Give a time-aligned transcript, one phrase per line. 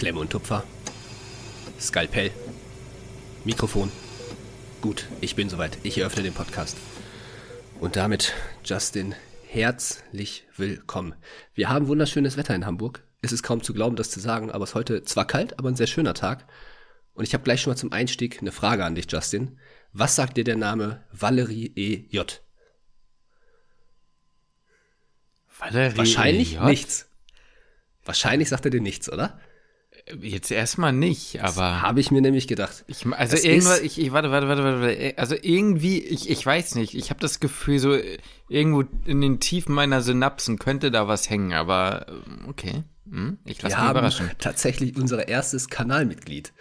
[0.00, 0.64] Klemme und Tupfer.
[1.78, 2.30] Skalpell.
[3.44, 3.92] Mikrofon.
[4.80, 5.76] Gut, ich bin soweit.
[5.82, 6.78] Ich eröffne den Podcast.
[7.80, 8.32] Und damit,
[8.64, 9.14] Justin,
[9.46, 11.14] herzlich willkommen.
[11.52, 13.02] Wir haben wunderschönes Wetter in Hamburg.
[13.20, 15.68] Es ist kaum zu glauben, das zu sagen, aber es ist heute zwar kalt, aber
[15.68, 16.46] ein sehr schöner Tag.
[17.12, 19.58] Und ich habe gleich schon mal zum Einstieg eine Frage an dich, Justin.
[19.92, 22.06] Was sagt dir der Name Valerie E.
[22.08, 22.42] J?
[25.58, 26.64] Valerie Wahrscheinlich J?
[26.64, 27.10] nichts.
[28.02, 29.38] Wahrscheinlich sagt er dir nichts, oder?
[30.20, 32.84] Jetzt erstmal nicht, aber Habe ich mir nämlich gedacht.
[32.86, 36.94] ich, also irgendwas, ich, ich warte, warte, warte, warte, also irgendwie, ich, ich weiß nicht,
[36.94, 38.18] ich habe das Gefühl, so äh,
[38.48, 43.62] irgendwo in den Tiefen meiner Synapsen könnte da was hängen, aber ähm, okay, hm, ich
[43.62, 44.30] lasse mich haben überraschen.
[44.38, 46.52] tatsächlich unser erstes Kanalmitglied.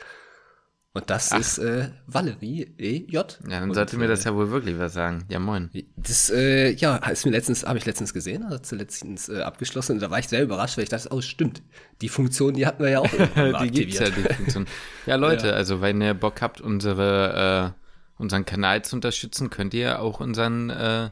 [1.00, 3.06] Und das ist äh, Valerie E.
[3.08, 3.40] J.
[3.44, 5.26] Ja, dann Und, sollte mir das äh, ja wohl wirklich was sagen.
[5.30, 5.70] Ja, moin.
[5.98, 9.94] Das, äh, ja, ist mir letztens, habe ich letztens gesehen, hat sie letztens äh, abgeschlossen.
[9.94, 11.62] Und da war ich sehr überrascht, weil ich dachte, oh, stimmt.
[12.02, 13.10] Die Funktion, die hatten wir ja auch
[13.64, 14.66] die gibt's ja, die Funktion.
[15.06, 20.02] Ja, Leute, also wenn ihr Bock habt, unsere, äh, unseren Kanal zu unterstützen, könnt ihr
[20.02, 21.10] auch unseren, äh,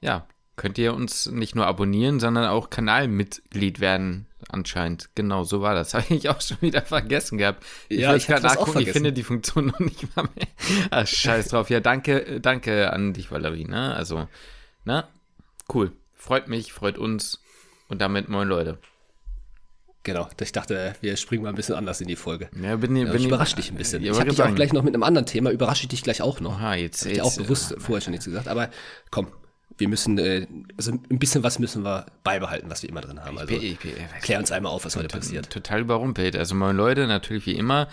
[0.00, 0.26] ja,
[0.58, 5.08] könnt ihr uns nicht nur abonnieren, sondern auch Kanalmitglied werden, anscheinend.
[5.14, 5.94] Genau, so war das.
[5.94, 7.64] Habe ich auch schon wieder vergessen gehabt.
[7.88, 10.48] Ja, ich grad das auch nachgucken, ich finde die Funktion noch nicht mal mehr.
[10.90, 11.70] Ah, scheiß drauf.
[11.70, 13.94] Ja, danke, äh, danke an dich, Valerie, ne?
[13.94, 14.28] Also,
[14.84, 15.04] ne?
[15.72, 15.92] Cool.
[16.14, 17.40] Freut mich, freut uns.
[17.88, 18.76] Und damit moin Leute.
[20.02, 22.48] Genau, ich dachte, wir springen mal ein bisschen anders in die Folge.
[22.60, 24.02] Ja, bin, Ja, bin ich überrasche dich ein bisschen.
[24.02, 26.22] Ja, ich habe dich auch gleich noch mit einem anderen Thema, überrasche ich dich gleich
[26.22, 26.54] auch noch.
[26.54, 28.70] Aha, jetzt, Hab ich dir jetzt auch bewusst vorher schon nichts gesagt, aber
[29.10, 29.28] komm,
[29.76, 33.38] wir müssen, äh, also ein bisschen was müssen wir beibehalten, was wir immer drin haben.
[33.38, 35.50] Also Ich bin- ich bin- klär uns einmal auf, was heute passiert.
[35.50, 36.34] Total überrumpelt.
[36.36, 37.88] Also moin Leute, natürlich wie immer.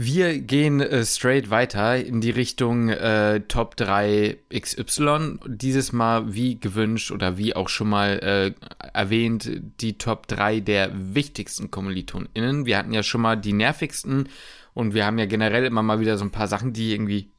[0.00, 5.38] Wir gehen äh, straight weiter in die Richtung äh, Top 3 XY.
[5.46, 10.90] Dieses Mal wie gewünscht oder wie auch schon mal äh, erwähnt, die Top 3 der
[10.94, 12.64] wichtigsten KommilitonInnen.
[12.64, 14.28] Wir hatten ja schon mal die nervigsten
[14.72, 17.32] und wir haben ja generell immer mal wieder so ein paar Sachen, die irgendwie,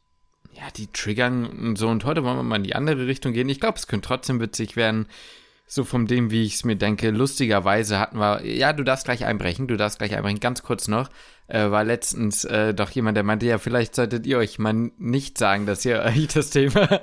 [0.60, 1.88] ja, die triggern und so.
[1.88, 3.50] Und heute wollen wir mal in die andere Richtung gehen.
[3.50, 5.08] Ich glaube, es könnte trotzdem witzig werden.
[5.66, 9.26] So von dem, wie ich es mir denke, lustigerweise hatten wir, ja, du darfst gleich
[9.26, 11.10] einbrechen, du darfst gleich einbrechen, ganz kurz noch,
[11.50, 15.38] äh, war letztens äh, doch jemand, der meinte, ja, vielleicht solltet ihr euch mal nicht
[15.38, 16.88] sagen, dass ihr euch das Thema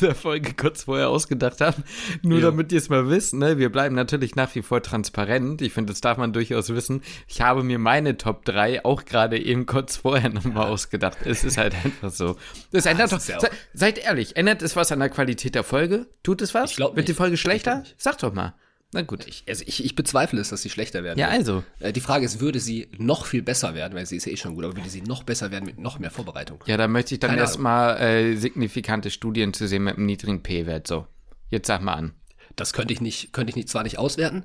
[0.00, 1.80] der Folge kurz vorher ausgedacht habt,
[2.22, 2.46] nur Jo.
[2.46, 5.92] damit ihr es mal wisst, ne, wir bleiben natürlich nach wie vor transparent, ich finde,
[5.92, 9.96] das darf man durchaus wissen, ich habe mir meine Top 3 auch gerade eben kurz
[9.96, 12.36] vorher nochmal ausgedacht, es ist halt einfach so.
[12.70, 15.64] Das ändert das doch, ja se, seid ehrlich, ändert es was an der Qualität der
[15.64, 16.06] Folge?
[16.22, 16.72] Tut es was?
[16.72, 17.16] Ich Wird die nicht.
[17.16, 17.84] Folge Ich glaub schlechter?
[17.96, 18.54] Sag doch mal.
[18.92, 19.26] Na gut.
[19.26, 21.18] Ich, also ich, ich bezweifle es, dass sie schlechter werden.
[21.18, 21.38] Ja, wird.
[21.38, 21.64] also.
[21.80, 24.36] Äh, die Frage ist, würde sie noch viel besser werden, weil sie ist ja eh
[24.36, 26.64] schon gut, aber würde sie noch besser werden mit noch mehr Vorbereitung?
[26.66, 30.86] Ja, da möchte ich dann erstmal äh, signifikante Studien zu sehen mit einem niedrigen P-Wert.
[30.86, 31.06] So,
[31.50, 32.14] jetzt sag mal an.
[32.56, 34.44] Das könnte ich nicht, könnte ich nicht, zwar nicht auswerten,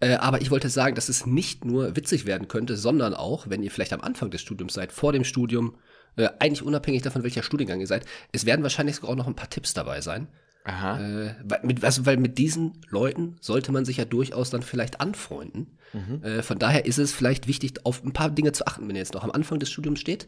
[0.00, 3.62] äh, aber ich wollte sagen, dass es nicht nur witzig werden könnte, sondern auch, wenn
[3.62, 5.76] ihr vielleicht am Anfang des Studiums seid, vor dem Studium,
[6.16, 9.36] äh, eigentlich unabhängig davon, welcher Studiengang ihr seid, es werden wahrscheinlich sogar auch noch ein
[9.36, 10.28] paar Tipps dabei sein.
[10.64, 11.00] Aha.
[11.00, 15.00] Äh, weil, mit, also, weil mit diesen Leuten sollte man sich ja durchaus dann vielleicht
[15.00, 15.78] anfreunden.
[16.22, 19.00] Äh, von daher ist es vielleicht wichtig, auf ein paar Dinge zu achten, wenn ihr
[19.00, 20.26] jetzt noch am Anfang des Studiums steht.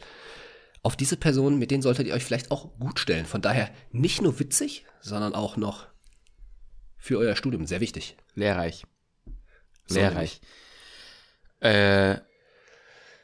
[0.82, 3.26] Auf diese Personen, mit denen solltet ihr euch vielleicht auch gut stellen.
[3.26, 5.86] Von daher nicht nur witzig, sondern auch noch
[6.98, 8.16] für euer Studium sehr wichtig.
[8.34, 8.84] Lehrreich.
[9.86, 10.40] So Lehrreich.
[11.60, 12.16] Äh,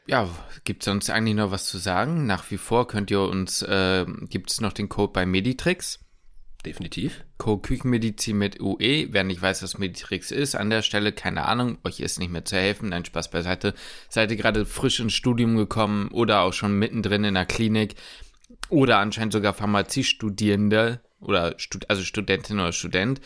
[0.07, 0.29] ja,
[0.63, 2.25] gibt es sonst eigentlich noch was zu sagen?
[2.25, 5.99] Nach wie vor könnt ihr uns, äh, gibt es noch den Code bei Meditrix.
[6.65, 7.23] Definitiv.
[7.37, 9.07] Code Küchenmedizin mit UE.
[9.11, 12.43] Wer nicht weiß, was Meditrix ist, an der Stelle, keine Ahnung, euch ist nicht mehr
[12.43, 12.89] zu helfen.
[12.89, 13.73] Nein, Spaß beiseite.
[14.09, 17.95] Seid ihr gerade frisch ins Studium gekommen oder auch schon mittendrin in der Klinik
[18.67, 23.21] oder anscheinend sogar Pharmaziestudierende oder Stud also Studentin oder Student,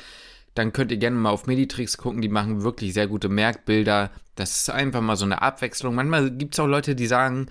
[0.54, 2.22] dann könnt ihr gerne mal auf Meditrix gucken.
[2.22, 4.12] Die machen wirklich sehr gute Merkbilder.
[4.36, 5.96] Das ist einfach mal so eine Abwechslung.
[5.96, 7.48] Manchmal gibt es auch Leute, die sagen,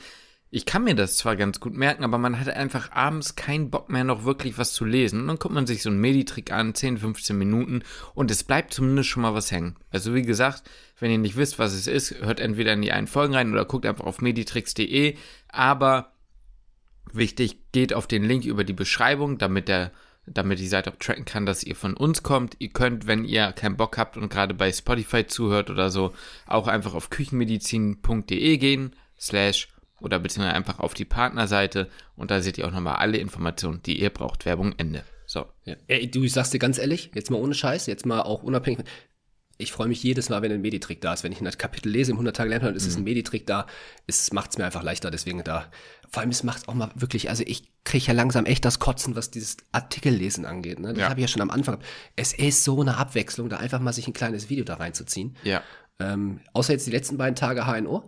[0.55, 3.89] ich kann mir das zwar ganz gut merken, aber man hat einfach abends keinen Bock
[3.89, 5.23] mehr, noch wirklich was zu lesen.
[5.23, 7.83] Und dann guckt man sich so einen Meditrick an, 10, 15 Minuten,
[8.13, 9.77] und es bleibt zumindest schon mal was hängen.
[9.91, 10.65] Also wie gesagt,
[11.01, 13.65] wenn ihr nicht wisst, was es ist, hört entweder in die einen Folgen rein oder
[13.65, 15.17] guckt einfach auf meditrix.de.
[15.49, 16.13] Aber
[17.15, 19.91] wichtig, geht auf den Link über die Beschreibung, damit der
[20.27, 22.57] damit die Seite auch tracken kann, dass ihr von uns kommt.
[22.61, 26.13] Ihr könnt, wenn ihr keinen Bock habt und gerade bei Spotify zuhört oder so,
[26.47, 29.72] auch einfach auf küchenmedizin.de gehen, slash
[30.03, 34.01] oder beziehungsweise einfach auf die Partnerseite und da seht ihr auch nochmal alle Informationen, die
[34.01, 34.45] ihr braucht.
[34.47, 35.05] Werbung Ende.
[35.27, 35.47] So.
[35.65, 35.77] Ja.
[35.87, 38.81] Ey, du, ich sag's dir ganz ehrlich, jetzt mal ohne Scheiß, jetzt mal auch unabhängig.
[39.59, 41.23] Ich freue mich jedes Mal, wenn ein Meditrick da ist.
[41.23, 43.67] Wenn ich ein Kapitel lese im 100 Tage Lernplan, ist es ein Meditrick da.
[44.09, 45.71] Es macht's mir einfach leichter, deswegen da.
[46.11, 49.15] Vor allem, es macht auch mal wirklich, also ich kriege ja langsam echt das Kotzen,
[49.15, 50.81] was dieses Artikellesen angeht.
[50.81, 50.89] Ne?
[50.95, 51.09] Das Ja.
[51.11, 51.79] habe ich ja schon am Anfang.
[52.17, 55.37] Es ist so eine Abwechslung, da einfach mal sich ein kleines Video da reinzuziehen.
[55.45, 55.63] Ja.
[56.01, 58.03] Ähm, außer jetzt die letzten beiden Tage HNO.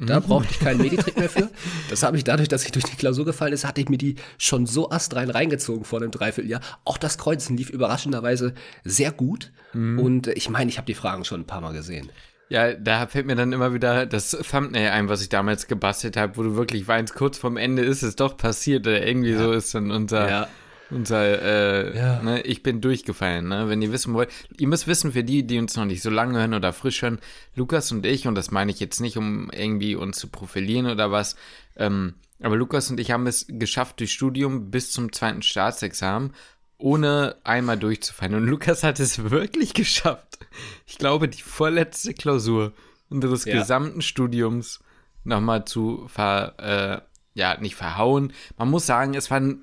[0.00, 1.50] Da brauchte ich keinen Meditrick mehr für.
[1.90, 4.16] Das habe ich dadurch, dass ich durch die Klausur gefallen ist, hatte ich mir die
[4.38, 6.60] schon so astrein reingezogen vor einem Dreivierteljahr.
[6.84, 8.54] Auch das Kreuzen lief überraschenderweise
[8.84, 9.52] sehr gut.
[9.74, 12.10] Und äh, ich meine, ich habe die Fragen schon ein paar Mal gesehen.
[12.48, 16.36] Ja, da fällt mir dann immer wieder das Thumbnail ein, was ich damals gebastelt habe,
[16.36, 18.86] wo du wirklich weinst, kurz vorm Ende ist es doch passiert.
[18.86, 20.48] Oder irgendwie so ist dann unser, Ja.
[20.92, 22.22] Unser äh, Ja.
[22.22, 23.68] ne, ich bin durchgefallen, ne?
[23.68, 26.38] Wenn ihr wissen wollt, ihr müsst wissen, für die, die uns noch nicht so lange
[26.38, 27.18] hören oder frisch hören,
[27.54, 31.10] Lukas und ich, und das meine ich jetzt nicht, um irgendwie uns zu profilieren oder
[31.10, 31.36] was,
[31.76, 36.32] ähm, aber Lukas und ich haben es geschafft durch Studium bis zum zweiten Staatsexamen,
[36.76, 38.34] ohne einmal durchzufallen.
[38.34, 40.38] Und Lukas hat es wirklich geschafft.
[40.86, 42.72] Ich glaube, die vorletzte Klausur
[43.08, 43.58] unseres Ja.
[43.58, 44.80] gesamten Studiums
[45.22, 48.32] nochmal zu ver, äh, ja, nicht verhauen.
[48.58, 49.62] Man muss sagen, es waren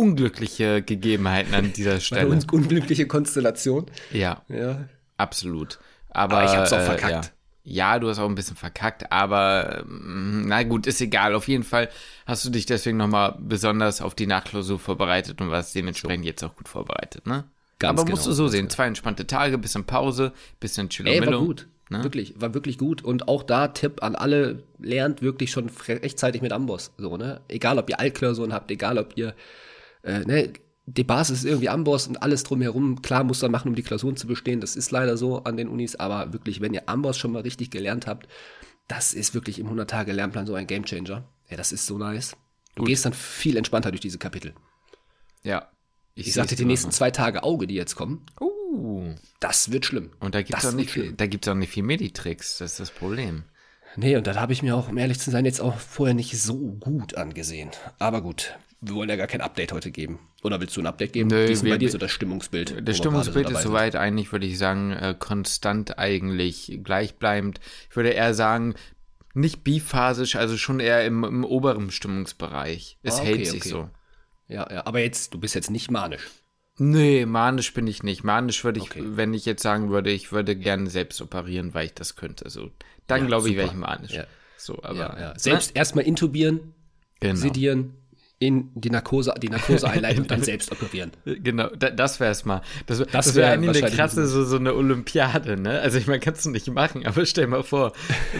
[0.00, 2.28] unglückliche Gegebenheiten an dieser Eine Stelle.
[2.30, 3.86] un unglückliche Konstellation.
[4.12, 4.84] Ja, Ja.
[5.16, 5.78] absolut.
[6.08, 7.32] Aber, Aber ich hab's auch äh, verkackt.
[7.64, 7.92] Ja.
[7.92, 11.34] ja, du hast auch ein bisschen verkackt, aber ähm, na gut, ist egal.
[11.34, 11.88] Auf jeden Fall
[12.26, 16.56] hast du dich deswegen nochmal besonders auf die Nachklausur vorbereitet und warst dementsprechend jetzt auch
[16.56, 17.44] gut vorbereitet, ne?
[17.78, 21.12] Ganz aber musst genau, du so sehen, zwei entspannte Tage, bisschen Pause, bisschen Ey, war
[21.12, 21.44] Chillomillo.
[21.46, 21.66] gut.
[21.88, 22.04] Ne?
[22.04, 23.02] Wirklich, war wirklich gut.
[23.02, 26.92] Und auch da Tipp an alle, lernt wirklich schon rechtzeitig mit Amboss.
[26.98, 27.40] So, ne?
[27.48, 29.34] Egal, ob ihr Altklausuren habt, egal, ob ihr,
[30.02, 30.52] äh, ne,
[30.86, 33.00] die Basis ist irgendwie Amboss und alles drumherum.
[33.02, 34.60] Klar, muss man machen, um die Klausuren zu bestehen.
[34.60, 35.96] Das ist leider so an den Unis.
[35.96, 38.28] Aber wirklich, wenn ihr Amboss schon mal richtig gelernt habt,
[38.88, 41.24] das ist wirklich im 100-Tage-Lernplan so ein Gamechanger.
[41.48, 42.36] Ja, das ist so nice.
[42.74, 44.54] Du gehst dann viel entspannter durch diese Kapitel.
[45.42, 45.68] Ja.
[46.14, 48.26] Ich sagte, die nächsten zwei Tage Auge, die jetzt kommen,
[48.72, 50.10] Uh, das wird schlimm.
[50.20, 52.72] und da gibt's Das auch nicht wird viel, da gibt's auch nicht viel Meditricks, das
[52.72, 53.42] ist das Problem.
[53.96, 56.40] Nee, und dann habe ich mir auch, um ehrlich zu sein, jetzt auch vorher nicht
[56.40, 57.70] so gut angesehen.
[57.98, 60.18] Aber gut, wir wollen ja gar kein Update heute geben.
[60.42, 61.28] Oder willst du ein Update geben?
[61.28, 62.88] Nö, Wie ist wir- bei dir so das Stimmungsbild?
[62.88, 67.60] Das Stimmungsbild ist soweit eigentlich, würde ich sagen, äh, konstant eigentlich gleichbleibend.
[67.90, 68.74] Ich würde eher sagen,
[69.34, 72.98] nicht biphasisch, also schon eher im, im oberen Stimmungsbereich.
[73.02, 73.68] Es Ah, okay, hält sich okay.
[73.68, 73.90] so.
[74.48, 76.26] Ja, ja, aber jetzt, du bist jetzt nicht manisch.
[76.78, 78.24] Nee, manisch bin ich nicht.
[78.24, 79.02] Manisch würde ich, Okay.
[79.04, 82.48] wenn ich jetzt sagen würde, ich würde gerne selbst operieren, weil ich das könnte.
[82.48, 82.70] So,
[83.06, 84.12] dann Ja, glaube ich, wäre ich manisch.
[84.12, 84.24] Ja.
[84.56, 85.38] So, aber Ja, ja.
[85.38, 86.62] Selbst erstmal intubieren, ne?
[87.20, 87.34] genau.
[87.36, 87.94] sedieren,
[88.42, 91.10] in die Narkose, die Narkose einleiten und dann selbst operieren.
[91.26, 92.62] Genau, da, das wär's mal.
[92.86, 95.78] Das, Das das wäre wär eigentlich eine krasse, so, so eine Olympiade, ne?
[95.80, 97.92] Also ich meine, kannst du nicht machen, aber stell mal vor,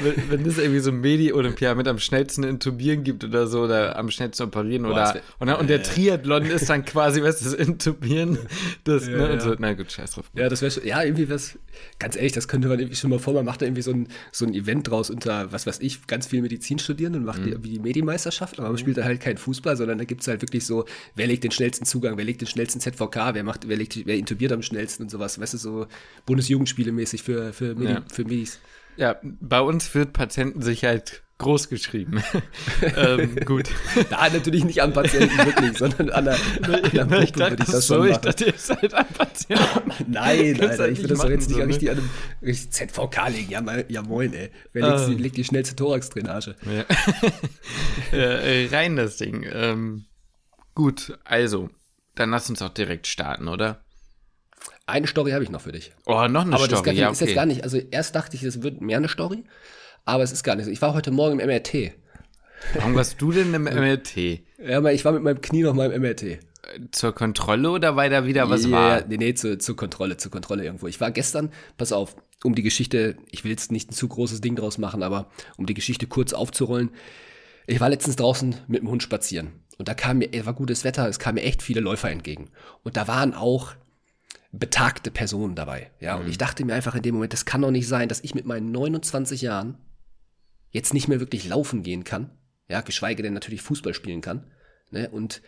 [0.02, 4.11] wenn, wenn es irgendwie so Medi-Olympiade mit am schnellsten intubieren gibt oder so, oder am
[4.11, 7.41] schnellsten operieren Boah, oder das wär- und, dann- und der Triathlon ist dann quasi, was
[7.41, 8.38] das Intubieren,
[8.85, 9.31] das, ne?
[9.32, 10.31] Und so, na gut, scheiß drauf.
[10.35, 11.58] Ja, das wäre ja, irgendwie was,
[11.99, 14.08] ganz ehrlich, das könnte man irgendwie schon mal vor, man macht da irgendwie so ein,
[14.32, 17.55] so ein Event draus unter, was weiß ich, ganz viel Medizin studieren und macht die,
[17.62, 20.67] wie die Medimeisterschaft, aber man spielt da halt keinen Fußball, sondern da gibt's halt wirklich
[20.67, 20.85] so,
[21.15, 24.17] wer legt den schnellsten Zugang, wer legt den schnellsten ZVK, wer macht, wer legt, wer
[24.17, 25.87] intubiert am schnellsten und sowas, weißt du, so
[26.27, 28.05] Bundesjugendspiele mäßig für, für, Medi, Ja.
[28.13, 28.59] für Medis.
[28.97, 32.23] Ja, bei uns wird Patientensicherheit groß geschrieben.
[32.97, 33.69] ähm, gut.
[34.11, 36.35] Na, natürlich nicht am Patienten wirklich, sondern an der,
[37.03, 38.23] an der ich dachte, würde ich das so, schon ich machen.
[38.23, 39.61] dachte, ihr seid ein Patient.
[40.09, 41.67] Nein, Kannst Alter, halt ich nicht würde das doch jetzt nicht so, ne?
[41.69, 42.11] richtig an einem
[42.43, 43.51] richtig ZVK legen.
[43.51, 44.51] Ja, mal, ja moin, ey.
[44.73, 45.07] Wer legt, Ah.
[45.09, 46.55] die, legt die schnellste Thorax-Drainage?
[48.13, 48.17] Ja.
[48.19, 49.47] äh, rein das Ding.
[49.53, 50.05] Ähm,
[50.75, 51.71] gut, also,
[52.15, 53.83] dann lass uns auch direkt starten, oder?
[54.87, 55.93] Eine Story habe ich noch für dich.
[56.07, 57.35] Oh, noch eine Aber das ist, Story, gar, ja, ist jetzt okay.
[57.35, 59.44] gar nicht, also erst dachte ich, es wird mehr eine Story,
[60.05, 60.71] aber es ist gar nicht so.
[60.71, 61.93] Ich war heute Morgen im MRT.
[62.75, 64.17] Warum warst du denn im MRT?
[64.59, 66.39] Ja, aber ich war mit meinem Knie noch mal im MRT.
[66.93, 69.05] Zur Kontrolle oder weil da wieder was ja, war?
[69.07, 70.87] Nee, nee, zur, zur Kontrolle, zur Kontrolle irgendwo.
[70.87, 74.41] Ich war gestern, pass auf, um die Geschichte, ich will jetzt nicht ein zu großes
[74.41, 76.91] Ding draus machen, aber um die Geschichte kurz aufzurollen.
[77.67, 80.85] Ich war letztens draußen mit dem Hund spazieren und da kam mir, es war gutes
[80.85, 82.51] Wetter, es kamen mir echt viele Läufer entgegen.
[82.83, 83.73] Und da waren auch
[84.53, 85.91] betagte Personen dabei.
[86.01, 88.21] Ja, und ich dachte mir einfach in dem Moment, das kann doch nicht sein, dass
[88.21, 89.79] ich mit meinen 29 Jahren
[90.70, 92.31] jetzt nicht mehr wirklich laufen gehen kann.
[92.69, 94.46] Ja, geschweige denn natürlich Fußball spielen kann.
[94.91, 95.10] Ne?
[95.10, 95.43] Und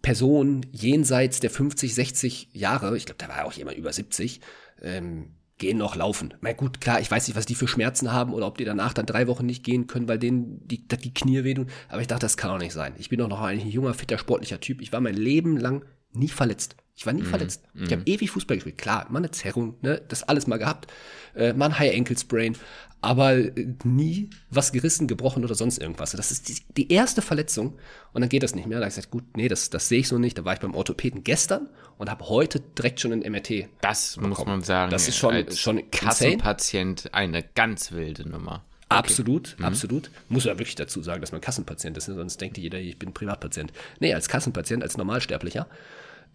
[0.00, 4.40] Personen jenseits der 50, 60 Jahre, ich glaube, da war auch jemand über 70,
[4.82, 6.34] ähm, gehen noch laufen.
[6.40, 8.92] Na gut, klar, ich weiß nicht, was die für Schmerzen haben oder ob die danach
[8.94, 11.68] dann drei Wochen nicht gehen können, weil denen die, die Knie wehtun.
[11.88, 12.94] Aber ich dachte, das kann doch nicht sein.
[12.98, 14.80] Ich bin doch noch ein junger, fitter, sportlicher Typ.
[14.80, 16.76] Ich war mein Leben lang nie verletzt.
[16.94, 17.64] Ich war nie verletzt.
[17.74, 18.76] Ich habe ewig Fußball gespielt.
[18.76, 20.90] Klar, mal eine Zerrung, ne, das alles mal gehabt.
[21.34, 22.56] Äh, mal ein High Ankle Sprain,
[23.02, 23.52] aber äh,
[23.84, 26.12] nie was gerissen, gebrochen oder sonst irgendwas.
[26.12, 27.78] Das ist die, die erste Verletzung
[28.12, 28.78] und dann geht das nicht mehr.
[28.78, 30.38] Da habe ich gesagt, gut, nee, das, das sehe ich so nicht.
[30.38, 31.68] Da war ich beim Orthopäden gestern
[31.98, 33.68] und habe heute direkt schon ein MRT.
[33.82, 34.90] Das muss man sagen.
[34.90, 35.90] Das ist schon- als schon insane.
[36.08, 38.64] Kassenpatient eine ganz wilde Nummer.
[38.88, 39.64] Absolut, Mhm.
[39.64, 40.10] absolut.
[40.28, 42.14] Muss ja wirklich dazu sagen, dass man Kassenpatient ist, ne?
[42.14, 43.72] sonst denkt jeder, ich bin Privatpatient.
[44.00, 45.66] Nee, als Kassenpatient, als Normalsterblicher.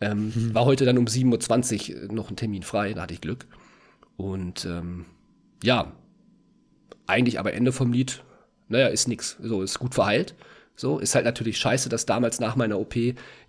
[0.02, 0.54] Ähm, Mhm.
[0.56, 3.46] War heute dann um 7.20 Uhr noch ein Termin frei, da hatte ich Glück.
[4.16, 5.06] Und ähm,
[5.64, 5.94] ja,
[7.08, 8.24] eigentlich aber Ende vom Lied,
[8.70, 9.38] naja, ist nix.
[9.42, 10.36] So, ist gut verheilt.
[10.76, 12.96] So, ist halt natürlich scheiße, dass damals nach meiner OP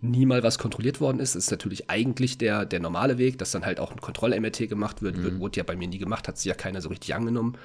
[0.01, 1.35] nie mal was kontrolliert worden ist.
[1.35, 5.03] Das ist natürlich eigentlich der, der normale Weg, dass dann halt auch ein Kontroll-MRT gemacht
[5.03, 5.23] wird.
[5.23, 5.39] wird.
[5.39, 7.59] Wurde ja bei mir nie gemacht, hat sie ja keiner so richtig angenommen.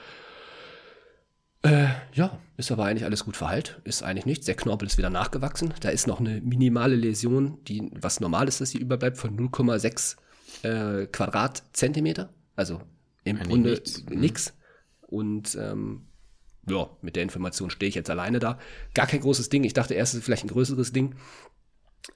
[1.61, 3.79] Äh, ja, ist aber eigentlich alles gut verheilt.
[3.85, 4.45] Ist eigentlich nichts.
[4.45, 5.73] Der Knorpel ist wieder nachgewachsen.
[5.79, 10.17] Da ist noch eine minimale Läsion, die was normal ist, dass sie überbleibt, von 0,6
[10.63, 12.33] äh, Quadratzentimeter.
[12.57, 12.81] Also
[13.23, 14.03] im Grunde nichts.
[14.09, 14.53] nix.
[15.13, 16.07] Und ähm,
[16.67, 18.57] ja, mit der Information stehe ich jetzt alleine da.
[18.95, 19.63] Gar kein großes Ding.
[19.63, 21.13] Ich dachte erst, es ist vielleicht ein größeres Ding.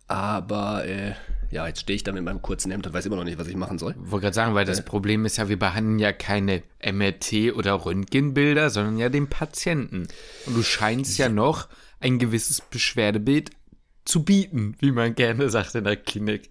[0.07, 1.13] Aber äh,
[1.51, 3.47] ja, jetzt stehe ich da mit meinem kurzen Hemd und weiß immer noch nicht, was
[3.47, 3.93] ich machen soll.
[3.99, 8.71] Wollte gerade sagen, weil das Problem ist ja, wir behandeln ja keine MRT oder Röntgenbilder,
[8.71, 10.07] sondern ja den Patienten.
[10.47, 11.67] Und du scheinst ja noch
[11.99, 13.51] ein gewisses Beschwerdebild
[14.05, 16.49] zu bieten, wie man gerne sagt in der Klinik.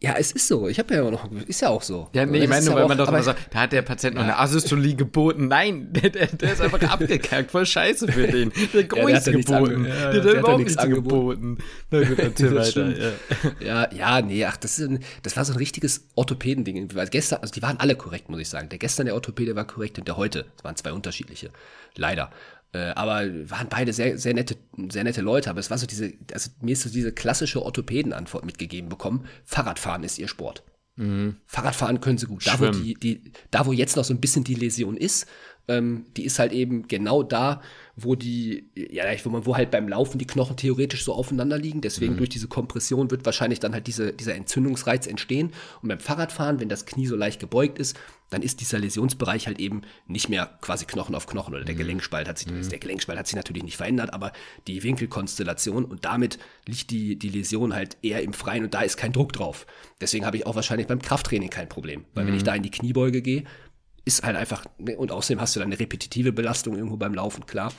[0.00, 0.68] Ja, es ist so.
[0.68, 2.08] Ich habe ja immer noch, ist ja auch so.
[2.12, 3.82] Ja, nee, ich Das meine nur, ja weil man doch immer sagt, da hat der
[3.82, 5.48] Patient noch eine Asystolie geboten.
[5.48, 8.52] Nein, der, der, der ist einfach abgekackt, voll scheiße für den.
[8.72, 9.86] Der hat gar ja geboten.
[9.86, 11.58] ange- ja, der, ja, hat der hat ja überhaupt nichts nichts geboten.
[11.90, 13.12] Na gut, erzähl Das weiter.
[13.60, 13.86] Ja.
[13.88, 16.94] Ja, ja, nee, ach, das, ist ein, das war so ein richtiges Orthopädending.
[16.94, 18.68] Weil gestern, also die waren alle korrekt, muss ich sagen.
[18.68, 20.44] Der gestern der Orthopäde war korrekt und der heute.
[20.56, 21.50] Das waren zwei unterschiedliche.
[21.96, 22.30] Leider.
[22.72, 24.56] Äh, aber waren beide sehr, sehr nette,
[24.90, 25.50] sehr nette Leute.
[25.50, 29.26] Aber es war so diese, also mir ist so diese klassische Orthopädenantwort mitgegeben bekommen.
[29.44, 30.62] Fahrradfahren ist ihr Sport.
[31.46, 32.46] Fahrradfahren können sie gut.
[32.46, 35.26] Da wo, die, die, da, wo jetzt noch so ein bisschen die Läsion ist,
[35.68, 37.62] ähm, die ist halt eben genau da,
[38.00, 41.80] wo die, ja, wo man, wo halt beim Laufen die Knochen theoretisch so aufeinander liegen.
[41.80, 45.52] Deswegen durch diese Kompression wird wahrscheinlich dann halt diese, dieser Entzündungsreiz entstehen.
[45.82, 47.98] Und beim Fahrradfahren, wenn das Knie so leicht gebeugt ist,
[48.30, 52.28] dann ist dieser Läsionsbereich halt eben nicht mehr quasi Knochen auf Knochen oder der Gelenkspalt
[52.28, 54.32] hat sich, der Gelenkspalt hat sich natürlich nicht verändert, aber
[54.66, 58.98] die Winkelkonstellation und damit liegt die, die Läsion halt eher im Freien und da ist
[58.98, 59.66] kein Druck drauf.
[60.00, 62.04] Deswegen habe ich auch wahrscheinlich beim Krafttraining kein Problem.
[62.14, 63.44] Weil wenn ich da in die Kniebeuge gehe,
[64.08, 67.46] ist halt einfach, ne, und außerdem hast du dann eine repetitive Belastung irgendwo beim Laufen,
[67.46, 67.72] klar.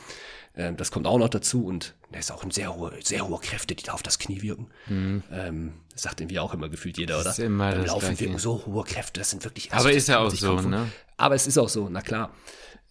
[0.56, 3.40] Ähm, das kommt auch noch dazu und da ist auch ein sehr hohe, sehr hohe
[3.40, 4.68] Kräfte, die da auf das Knie wirken.
[4.90, 7.30] Ähm, das sagt irgendwie auch immer gefühlt jeder, oder?
[7.30, 8.20] ist immer beim das Laufen Gleiche.
[8.22, 9.72] wirken so hohe Kräfte, das sind wirklich.
[9.74, 10.90] Aber das ist ja auch so, vor- ne?
[11.18, 12.34] Aber es ist auch so, na klar.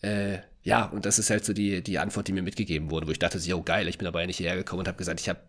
[0.02, 3.10] Äh, ja, und das ist halt so die, die Antwort, die mir mitgegeben wurde, wo
[3.10, 5.28] ich dachte, oh geil, ich bin aber ja nicht hierher gekommen und habe gesagt, ich
[5.28, 5.40] habe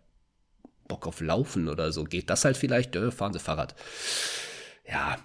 [0.88, 2.04] Bock auf Laufen oder so.
[2.06, 2.96] Geht das halt vielleicht?
[2.96, 3.76] Äh, fahren Sie Fahrrad.
[4.90, 5.18] Ja,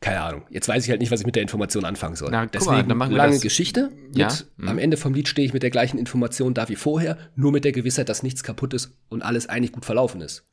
[0.00, 0.42] keine Ahnung.
[0.50, 2.30] Jetzt weiß ich halt nicht, was ich mit der Information anfangen soll.
[2.30, 3.90] Na, guck mal, Deswegen dann machen wir lange das- Geschichte.
[4.14, 4.68] Ja, mhm.
[4.68, 7.64] Am Ende vom Lied stehe ich mit der gleichen Information da wie vorher, nur mit
[7.64, 10.44] der Gewissheit, dass nichts kaputt ist und alles eigentlich gut verlaufen ist.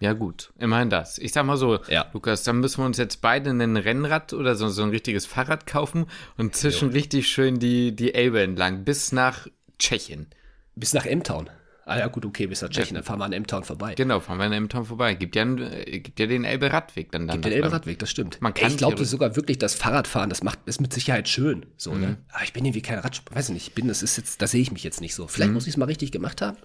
[0.00, 0.52] Ja, gut.
[0.58, 1.18] Immerhin das.
[1.18, 2.06] Ich sag mal so, Ja.
[2.12, 5.66] Lukas, dann müssen wir uns jetzt beide ein Rennrad oder so, so ein richtiges Fahrrad
[5.66, 9.46] kaufen und zischen richtig schön die, die Elbe entlang bis nach
[9.78, 10.26] Tschechien.
[10.74, 11.48] Bis nach M-Town.
[11.86, 13.94] Ah ja, gut, okay, bis nach Tschechien, dann fahren wir an M-Town vorbei.
[13.94, 15.12] Genau, fahren wir in Emtown vorbei.
[15.14, 17.28] Gibt ja, einen, äh, gibt ja den Elbe-Radweg dann.
[17.28, 18.40] dann Den Elbe-Radweg, das stimmt.
[18.40, 21.66] Man kann ich glaube sogar wirklich, das Fahrradfahren, das macht ist mit Sicherheit schön.
[21.76, 22.00] So, Mhm.
[22.00, 22.16] ne?
[22.32, 24.46] Aber ich bin irgendwie kein Radsport, weiß ich nicht, ich bin, das ist jetzt, da
[24.46, 25.26] sehe ich mich jetzt nicht so.
[25.28, 25.54] Vielleicht Mhm.
[25.54, 26.56] muss ich es mal richtig gemacht haben.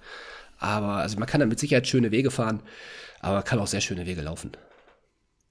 [0.57, 2.61] Aber also man kann da mit Sicherheit schöne Wege fahren,
[3.19, 4.51] aber man kann auch sehr schöne Wege laufen.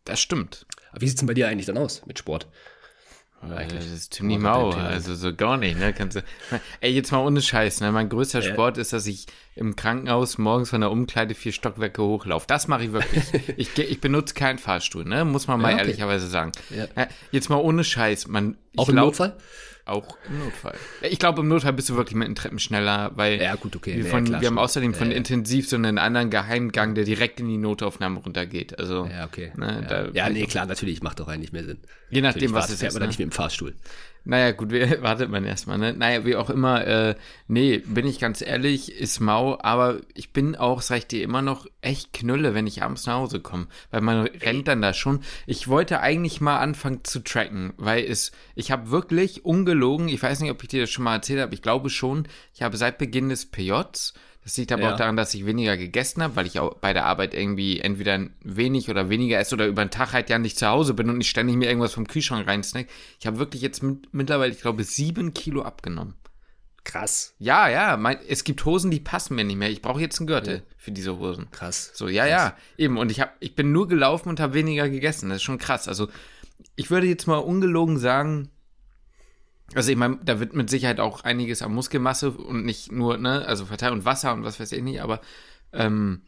[0.04, 0.66] Das stimmt.
[0.92, 2.46] Aber wie sieht's denn bei dir eigentlich dann aus mit Sport?
[3.42, 5.92] Äh, Das ist ziemlich mau, also so gar nicht, ne?
[5.92, 6.22] Kannst du,
[6.80, 7.92] ey, jetzt mal ohne Scheiß, ne?
[7.92, 12.46] Mein größter Sport ist, dass ich im Krankenhaus morgens von der Umkleide vier Stockwerke hochlaufe.
[12.48, 13.24] Das mache ich wirklich.
[13.56, 15.24] ich, ich benutze keinen Fahrstuhl, ne?
[15.24, 15.84] Muss man mal Ja, okay.
[15.86, 16.52] ehrlicherweise sagen.
[16.70, 16.84] Ja.
[16.96, 18.56] Äh, Jetzt mal ohne Scheiß, man.
[18.76, 19.36] Auch im glaub- Notfall?
[19.88, 20.74] Auch im Notfall.
[21.02, 23.96] Ich glaube, im Notfall bist du wirklich mit den Treppen schneller, weil Ja, gut, okay.
[23.96, 27.40] wir, Ja, von, klar, wir haben außerdem von Intensiv so einen anderen Geheimgang, der direkt
[27.40, 28.78] in die Notaufnahme runtergeht.
[28.78, 29.52] Also, Ja, okay.
[29.56, 30.24] Ne, ja.
[30.26, 31.78] ja, nee, klar, natürlich, macht doch eigentlich mehr Sinn.
[32.10, 32.94] Je nachdem, Natürlich was es ist.
[32.94, 33.08] dann Ne?
[33.08, 33.74] nicht mit dem Fahrstuhl.
[34.24, 35.92] Naja, gut, wir, wartet man erstmal, ne?
[35.92, 37.14] Naja, wie auch immer, äh,
[37.46, 41.42] nee, bin ich ganz ehrlich, ist mau, aber ich bin auch, sag ich dir, immer
[41.42, 45.20] noch echt knülle, wenn ich abends nach Hause komme, weil man rennt dann da schon.
[45.46, 50.40] Ich wollte eigentlich mal anfangen zu tracken, weil es, ich habe wirklich ungelogen, ich weiß
[50.40, 52.98] nicht, ob ich dir das schon mal erzählt habe, ich glaube schon, ich habe seit
[52.98, 54.14] Beginn des PJs,
[54.48, 54.92] das liegt aber Ja.
[54.94, 58.28] auch daran, dass ich weniger gegessen habe, weil ich auch bei der Arbeit irgendwie entweder
[58.42, 61.18] wenig oder weniger esse oder über den Tag halt ja nicht zu Hause bin und
[61.18, 62.86] nicht ständig mir irgendwas vom Kühlschrank reinsnack.
[63.20, 66.14] Ich habe wirklich jetzt mit, mittlerweile, ich glaube, sieben Kilo abgenommen.
[66.84, 69.68] Krass, Ja, ja, mein, es gibt Hosen, die passen mir nicht mehr.
[69.68, 71.50] Ich brauche jetzt einen Gürtel für diese Hosen.
[71.50, 71.90] krass.
[71.92, 72.96] So, ja, ja, eben.
[72.96, 75.28] Und ich, hab, ich bin nur gelaufen und habe weniger gegessen.
[75.28, 75.86] Das ist schon krass.
[75.88, 76.08] Also,
[76.76, 78.48] ich würde jetzt mal ungelogen sagen,
[79.74, 83.44] also ich meine, da wird mit Sicherheit auch einiges an Muskelmasse und nicht nur, ne,
[83.46, 85.20] also Verteilung und Wasser und was weiß ich nicht, aber
[85.72, 86.22] ähm,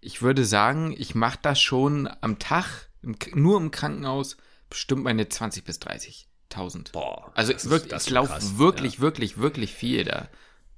[0.00, 4.36] ich würde sagen, ich mache das schon am Tag, im, nur im Krankenhaus,
[4.68, 6.92] bestimmt meine 20 bis 30.000.
[6.92, 10.28] Boah, Also das ist- wirklich, ist ich laufe wirklich, wirklich, wirklich viel da.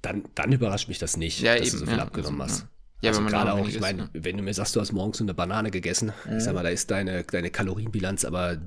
[0.01, 2.53] Dann, dann überrascht mich das nicht, Ja, dass eben, du so viel ja, abgenommen also,
[2.53, 2.61] hast.
[2.61, 2.67] ja.
[3.01, 4.09] Ja, also wenn man gerade auch, ich meine, ne?
[4.13, 6.69] wenn du mir sagst, du hast morgens so eine Banane gegessen, ich sag mal, da
[6.69, 8.57] ist deine, deine Kalorienbilanz aber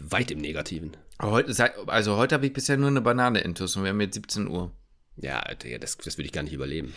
[0.00, 0.96] weit im Negativen.
[1.20, 1.52] Heute,
[1.88, 4.72] also heute habe ich bisher nur eine Banane intus und wir haben jetzt 17 Uhr.
[5.16, 5.42] Ja,
[5.80, 6.94] das, das würde ich gar nicht überleben.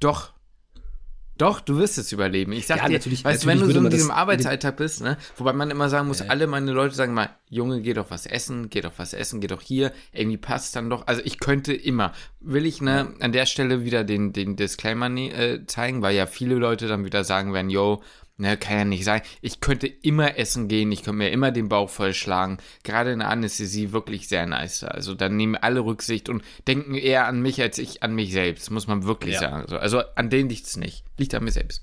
[0.00, 0.32] Doch.
[1.36, 2.52] Doch, du wirst es überleben.
[2.52, 5.00] Ich sag Ja, dir, natürlich- weißt du, natürlich wenn du so in diesem Arbeitsalltag bist,
[5.00, 8.26] ne, wobei man immer sagen muss, alle meine Leute sagen mal, Junge, geh doch was
[8.26, 11.08] essen, geh doch was essen, geh doch hier, irgendwie passt dann doch.
[11.08, 12.12] Also ich könnte immer.
[12.38, 16.26] Will ich ne, an der Stelle wieder den, den Disclaimer ne, äh, zeigen, weil ja
[16.26, 18.00] viele Leute dann wieder sagen werden, yo,
[18.36, 19.22] ne, kann ja nicht sein.
[19.40, 22.58] Ich könnte immer essen gehen, ich könnte mir immer den Bauch vollschlagen.
[22.82, 24.84] Gerade in der Anästhesie wirklich sehr nice.
[24.84, 28.70] Also dann nehmen alle Rücksicht und denken eher an mich als ich an mich selbst,
[28.70, 29.40] muss man wirklich Ja.
[29.40, 29.56] sagen.
[29.62, 31.04] Also, also an denen liegt's nicht.
[31.18, 31.82] Liegt an mir selbst.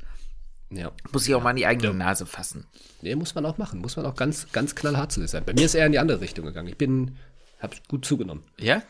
[0.73, 0.91] Ja.
[1.11, 2.65] Muss ich auch mal an die eigene Nase fassen.
[3.01, 3.79] Nee, muss man auch machen.
[3.81, 5.43] Muss man auch ganz, ganz knallhart zu sein.
[5.45, 6.69] Bei mir ist eher in die andere Richtung gegangen.
[6.69, 7.17] Ich bin,
[7.59, 8.43] habe gut zugenommen.
[8.57, 8.81] Ja?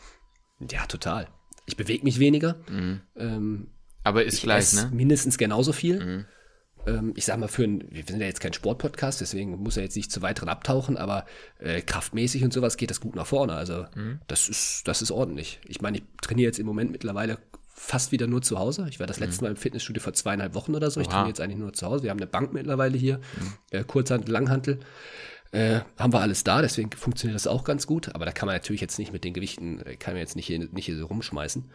[0.70, 1.26] Ja, total.
[1.66, 2.56] Ich bewege mich weniger.
[3.16, 3.66] Ähm,
[4.04, 4.88] Aber ist ich gleich, ne?
[4.90, 4.96] Mhm.
[4.96, 6.26] mindestens genauso viel.
[6.86, 9.84] Ähm, ich sag mal, für ein, wir sind ja jetzt kein Sportpodcast, deswegen muss er
[9.84, 11.24] jetzt nicht zu weiteren abtauchen, aber
[11.58, 13.54] äh, kraftmäßig und sowas geht das gut nach vorne.
[13.54, 14.20] Also Mhm.
[14.26, 15.60] das ist, das ist ordentlich.
[15.66, 17.38] Ich meine, ich trainiere jetzt im Moment mittlerweile
[17.74, 18.86] fast wieder nur zu Hause.
[18.90, 21.00] Ich war das letzte Mal im Fitnessstudio vor zweieinhalb Wochen oder so.
[21.00, 21.12] Ich Mhm.
[21.12, 21.16] Oha.
[21.18, 22.02] trainiere jetzt eigentlich nur zu Hause.
[22.04, 23.20] Wir haben eine Bank mittlerweile hier,
[23.70, 24.78] äh, Kurzhantel, Langhantel.
[25.52, 28.14] Äh, haben wir alles da, deswegen funktioniert das auch ganz gut.
[28.14, 30.46] Aber da kann man natürlich jetzt nicht mit den Gewichten, äh, kann man jetzt nicht
[30.46, 31.70] hier, nicht hier so rumschmeißen.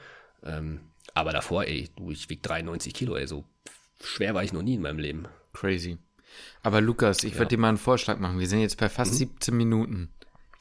[0.45, 0.79] Ähm,
[1.13, 3.43] aber davor, ey, du, ich wieg 93 Kilo, ey, so
[4.03, 5.25] schwer war ich noch nie in meinem Leben.
[5.53, 5.97] Crazy.
[6.63, 8.39] Aber Lukas, ich würde dir mal einen Vorschlag machen.
[8.39, 10.09] Wir sind jetzt bei fast 17 Minuten.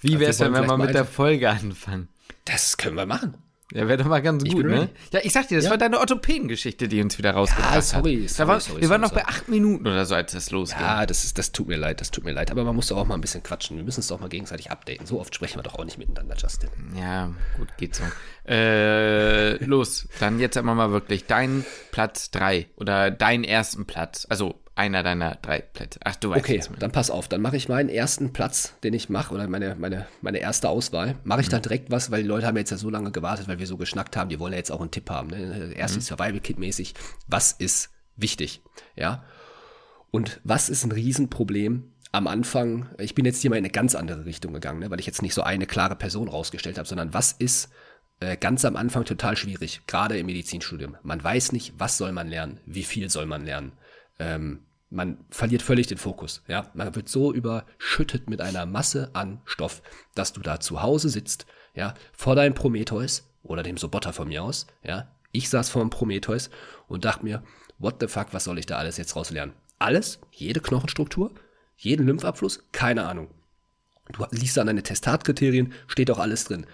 [0.01, 2.09] Wie wäre es denn, wenn wir vielleicht mit mal der Folge anfangen?
[2.45, 3.37] Das können wir machen.
[3.73, 4.81] Ja, wäre doch mal ganz gut, bin ne?
[4.83, 4.91] ready.
[5.13, 5.71] Ja, ich sag dir, das Ja.
[5.73, 8.31] war deine Orthopäden-Geschichte, die uns wieder rausgebracht Ja, sorry, hat.
[8.31, 10.81] sorry, da war, sorry, wir waren noch bei acht Minuten oder so, als das losging.
[10.81, 12.53] Ja, das, ist, das tut mir leid, das tut mir leid.
[12.53, 13.77] Aber man muss doch auch mal ein bisschen quatschen.
[13.77, 15.05] Wir müssen uns doch mal gegenseitig updaten.
[15.07, 16.71] So oft sprechen wir doch auch nicht miteinander, Justin.
[16.97, 18.05] Ja, gut, geht so.
[18.49, 24.27] Äh, los, dann jetzt einmal mal wirklich dein Platz drei oder deinen ersten Platz.
[24.31, 25.99] Also einer deiner drei Plätze.
[26.05, 27.29] Ach, du weißt Okay, dann pass auf.
[27.29, 31.17] Dann mache ich meinen ersten Platz, den ich mache, oder meine, meine, meine erste Auswahl.
[31.25, 33.59] Mache ich dann direkt was, weil die Leute haben jetzt ja so lange gewartet, weil
[33.59, 34.29] wir so geschnackt haben.
[34.29, 35.29] Die wollen ja jetzt auch einen Tipp haben.
[35.29, 35.73] Ne?
[35.75, 36.95] Erst Survival-Kit-mäßig.
[37.27, 38.61] Was ist wichtig?
[38.95, 39.25] Ja.
[40.11, 42.91] Und was ist ein Riesenproblem am Anfang?
[42.99, 44.91] Ich bin jetzt hier mal in eine ganz andere Richtung gegangen, ne?
[44.91, 47.71] weil ich jetzt nicht so eine klare Person rausgestellt habe, sondern was ist
[48.21, 50.97] äh, ganz am Anfang total schwierig, gerade im Medizinstudium.
[51.03, 53.73] Man weiß nicht, was soll man lernen, wie viel soll man lernen.
[54.19, 56.43] Ähm, man verliert völlig den Fokus.
[56.47, 59.83] Ja, man wird so überschüttet mit einer Masse an Stoff,
[60.15, 64.43] dass du da zu Hause sitzt, ja, vor deinem Prometheus oder dem Sobotter von mir
[64.43, 65.13] aus, ja.
[65.33, 66.51] Ich saß vor dem Prometheus
[66.89, 67.43] und dachte mir,
[67.79, 69.55] what the fuck, was soll ich da alles jetzt rauslernen?
[69.79, 71.35] Alles, jede Knochenstruktur,
[71.77, 73.29] jeden Lymphabfluss, keine Ahnung.
[74.13, 76.67] Du liest dann deine Testatkriterien, steht auch alles drin.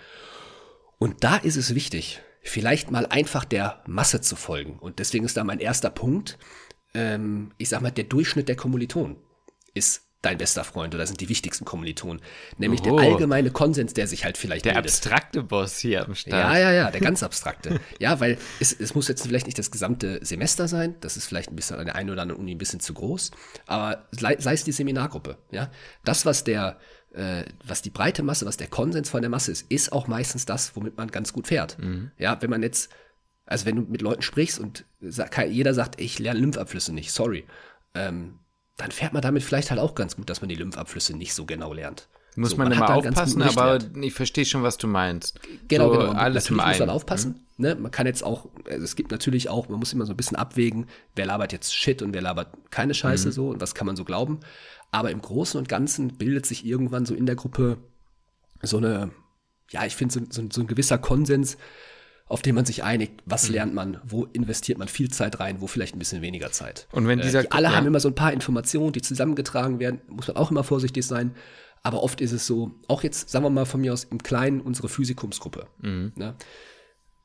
[0.99, 4.79] Und da ist es wichtig, vielleicht mal einfach der Masse zu folgen.
[4.79, 6.39] Und deswegen ist da mein erster Punkt,
[6.95, 9.17] ähm, ich sag mal, der Durchschnitt der Kommilitonen
[9.75, 12.23] ist dein bester Freund oder sind die wichtigsten Kommilitonen.
[12.57, 12.97] Nämlich Oho.
[12.97, 14.93] der allgemeine Konsens, der sich halt vielleicht Der bildet.
[14.93, 16.33] abstrakte Boss hier am Start.
[16.33, 17.81] Ja, ja, ja, der ganz abstrakte.
[17.99, 21.51] ja, weil es, es muss jetzt vielleicht nicht das gesamte Semester sein, das ist vielleicht
[21.51, 23.33] ein bisschen an der einen oder anderen Uni ein bisschen zu groß,
[23.67, 25.73] aber sei, sei es die Seminargruppe, ja.
[26.05, 26.79] Das, was der,
[27.15, 30.47] äh, was die breite Masse, was der Konsens von der Masse ist, ist auch meistens
[30.47, 31.77] das, womit man ganz gut fährt.
[32.17, 32.91] Ja, wenn man jetzt,
[33.53, 37.45] also wenn du mit Leuten sprichst und jeder sagt, ich lerne Lymphabflüsse nicht, sorry,
[37.95, 38.39] ähm,
[38.77, 41.45] dann fährt man damit vielleicht halt auch ganz gut, dass man die Lymphabflüsse nicht so
[41.45, 42.09] genau lernt.
[42.35, 45.39] Muss so, man, hat immer aufpassen, aber ich verstehe schon, was du meinst.
[45.69, 46.13] Genau, so, genau.
[46.13, 47.47] Alles natürlich muss man aufpassen.
[47.59, 47.75] Ne?
[47.75, 50.39] Man kann jetzt auch, also es gibt natürlich auch, man muss immer so ein bisschen
[50.39, 53.97] abwägen, wer labert jetzt Shit und wer labert keine Scheiße so und was kann man
[53.97, 54.41] so glauben.
[54.91, 57.77] Aber im Großen und Ganzen bildet sich irgendwann so in der Gruppe
[58.63, 59.11] so eine,
[59.71, 61.59] ja, ich finde so, so, so ein gewisser Konsens,
[62.33, 63.55] auf den man sich einigt, was Mhm.
[63.55, 66.89] lernt man, wo investiert man viel Zeit rein, wo vielleicht ein bisschen weniger Zeit.
[66.93, 67.75] Und wenn dieser- äh, die alle ja.
[67.77, 71.35] haben immer so ein paar Informationen, die zusammengetragen werden, muss man auch immer vorsichtig sein.
[71.83, 74.61] Aber oft ist es so, auch jetzt, sagen wir mal von mir aus, im Kleinen
[74.61, 75.67] unsere Physikumsgruppe.
[75.81, 76.13] Mhm.
[76.17, 76.35] Ne?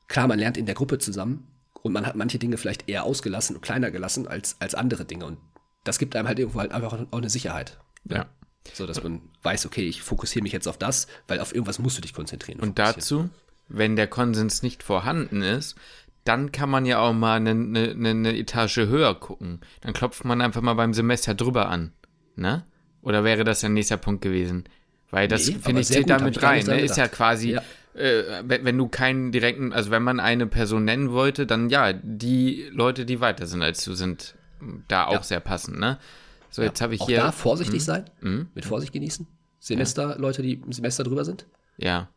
[0.08, 1.46] Klar, man lernt in der Gruppe zusammen
[1.82, 5.26] und man hat manche Dinge vielleicht eher ausgelassen und kleiner gelassen als, als andere Dinge.
[5.26, 5.38] Und
[5.84, 7.78] das gibt einem halt irgendwo halt einfach auch eine Sicherheit.
[8.04, 8.26] Ja.
[8.74, 11.96] So, dass man weiß, okay, ich fokussiere mich jetzt auf das, weil auf irgendwas musst
[11.96, 12.60] du dich konzentrieren.
[12.60, 13.30] Und dazu,
[13.68, 15.76] wenn der Konsens nicht vorhanden ist,
[16.24, 19.60] dann kann man ja auch mal eine, eine, eine Etage höher gucken.
[19.80, 21.92] Dann klopft man einfach mal beim Semester drüber an.
[22.36, 22.64] Ne?
[23.02, 24.64] Oder wäre das ein nächster Punkt gewesen?
[25.10, 26.66] Weil das, Nee, finde ich, zählt gut, damit rein.
[26.66, 26.80] Ne?
[26.80, 27.62] Ist ja quasi, Ja.
[27.94, 32.68] äh, wenn, du keinen direkten, also wenn man eine Person nennen wollte, dann ja, die
[32.72, 34.34] Leute, die weiter sind als du, sind
[34.88, 35.22] da auch Ja.
[35.22, 35.78] sehr passend.
[35.78, 35.98] Ne?
[36.50, 37.18] So, jetzt habe ich auch hier.
[37.18, 38.04] Da vorsichtig sein,
[38.54, 39.26] mit Vorsicht genießen.
[39.60, 41.46] Semester, Leute, die im Semester drüber sind.
[41.78, 42.08] Ja.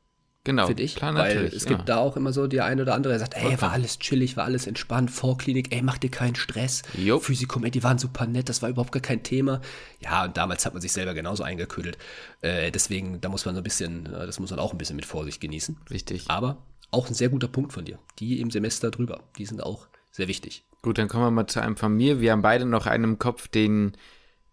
[0.44, 0.96] Genau, Finde ich.
[0.96, 1.70] klar, weil es ja.
[1.70, 4.38] gibt da auch immer so die eine oder andere, der sagt, ey, war alles chillig,
[4.38, 6.82] war alles entspannt, Vorklinik, ey, mach dir keinen Stress.
[6.98, 7.20] Jo.
[7.20, 9.62] Physikum, ey, die waren super nett, das war überhaupt gar kein Thema.
[10.00, 12.00] Ja, und damals hat man sich selber genauso eingeködelt.
[12.42, 14.96] Äh, deswegen, da muss man so ein bisschen, äh, das muss man auch ein bisschen
[14.96, 15.78] mit Vorsicht genießen.
[15.92, 16.26] Richtig.
[16.28, 16.58] Aber
[16.90, 18.00] auch ein sehr guter Punkt von dir.
[18.18, 20.64] Die im Semester drüber, die sind auch sehr wichtig.
[20.82, 22.20] Gut, dann kommen wir mal zu einem von mir.
[22.20, 23.92] Wir haben beide noch einen im Kopf, den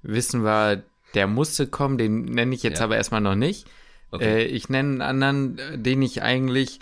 [0.02, 0.82] wissen wir,
[1.14, 2.84] der musste kommen, den nenne ich jetzt Ja.
[2.84, 3.66] aber erstmal noch nicht.
[4.10, 4.42] Okay.
[4.42, 6.78] Äh, ich nenne einen anderen, äh, den ich eigentlich,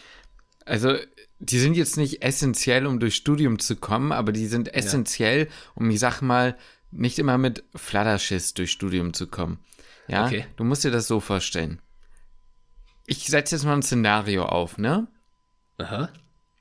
[0.65, 0.95] also
[1.39, 5.91] die sind jetzt nicht essentiell, um durchs Studium zu kommen, aber die sind essentiell, um,
[5.91, 6.57] ich sag mal,
[6.93, 9.59] nicht immer mit Flatterschiss durchs Studium zu kommen.
[10.09, 10.47] Ja, Okay.
[10.57, 11.81] du musst dir das so vorstellen.
[13.07, 15.07] Ich setze jetzt mal ein Szenario auf, ne?
[15.79, 16.09] Aha.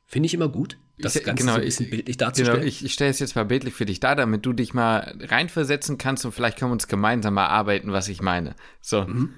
[0.05, 2.67] Finde ich immer gut, das Ich- Ganze genau, so ein bisschen ich- bildlich Genau, darzustellen.
[2.67, 5.97] ich, ich stelle es jetzt mal bildlich für dich da, damit du dich mal reinversetzen
[5.97, 8.55] kannst und vielleicht können wir uns gemeinsam mal arbeiten, was ich meine.
[8.81, 9.03] So.
[9.07, 9.33] Mhm.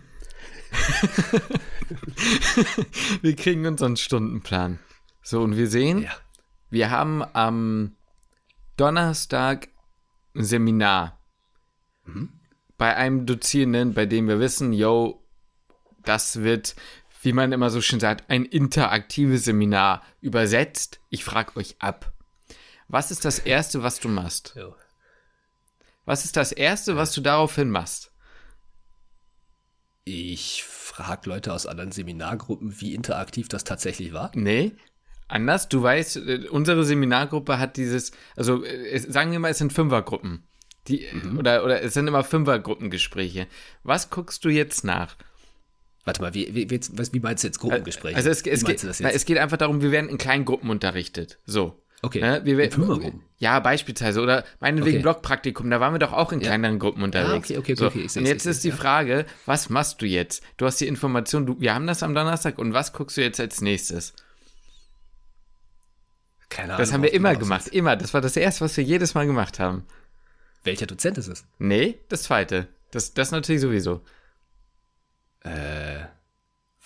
[3.22, 4.80] wir kriegen unseren Stundenplan.
[5.22, 6.12] So, und wir sehen, ja.
[6.70, 7.96] wir haben am
[8.78, 9.68] Donnerstag
[10.36, 11.18] ein Seminar
[12.08, 12.30] Mhm.
[12.78, 15.24] bei einem Dozierenden, bei dem wir wissen, yo,
[16.04, 16.76] das wird,
[17.22, 21.00] wie man immer so schön sagt, ein interaktives Seminar übersetzt.
[21.10, 22.14] Ich frage euch ab.
[22.88, 24.56] Was ist das Erste, was du machst?
[26.06, 28.12] Was ist das Erste, was du daraufhin machst?
[30.10, 34.32] Ich frage Leute aus anderen Seminargruppen, wie interaktiv das tatsächlich war.
[34.36, 34.72] Nee,
[35.28, 35.68] anders.
[35.68, 40.48] Du weißt, äh, unsere Seminargruppe hat dieses, also äh, sagen wir mal, es sind Fünfergruppen.
[40.88, 41.38] Die, Mhm.
[41.38, 43.48] oder, oder es sind immer Fünfergruppengespräche.
[43.84, 45.18] Was guckst du jetzt nach?
[46.06, 48.16] Warte mal, wie, wie, wie, wie meinst du jetzt Gruppengespräche?
[48.16, 51.40] Also es, es, geht, na, es geht einfach darum, wir werden in kleinen Gruppen unterrichtet.
[51.46, 51.84] So.
[52.04, 52.42] Okay, Ne?
[52.44, 53.24] Wir, Fünfergruppen?
[53.40, 54.22] Ja, beispielsweise.
[54.22, 55.04] Oder meinetwegen Okay.
[55.04, 57.32] Blockpraktikum, da waren wir doch auch in kleineren Gruppen unterwegs.
[57.32, 57.88] Ah, okay, okay, okay, so.
[57.88, 58.76] okay, seh's, Und jetzt ist die ja.
[58.76, 60.44] Frage, was machst du jetzt?
[60.58, 63.40] Du hast die Information, du, wir haben das am Donnerstag und was guckst du jetzt
[63.40, 64.14] als nächstes?
[66.50, 66.80] Keine Ahnung.
[66.80, 67.96] Das haben wir immer gemacht, immer.
[67.96, 69.84] Das war das Erste, was wir jedes Mal gemacht haben.
[70.64, 71.46] Welcher Dozent ist es?
[71.60, 72.68] Nee, das Zweite.
[72.92, 74.02] Das, das natürlich sowieso.
[75.42, 76.06] Äh,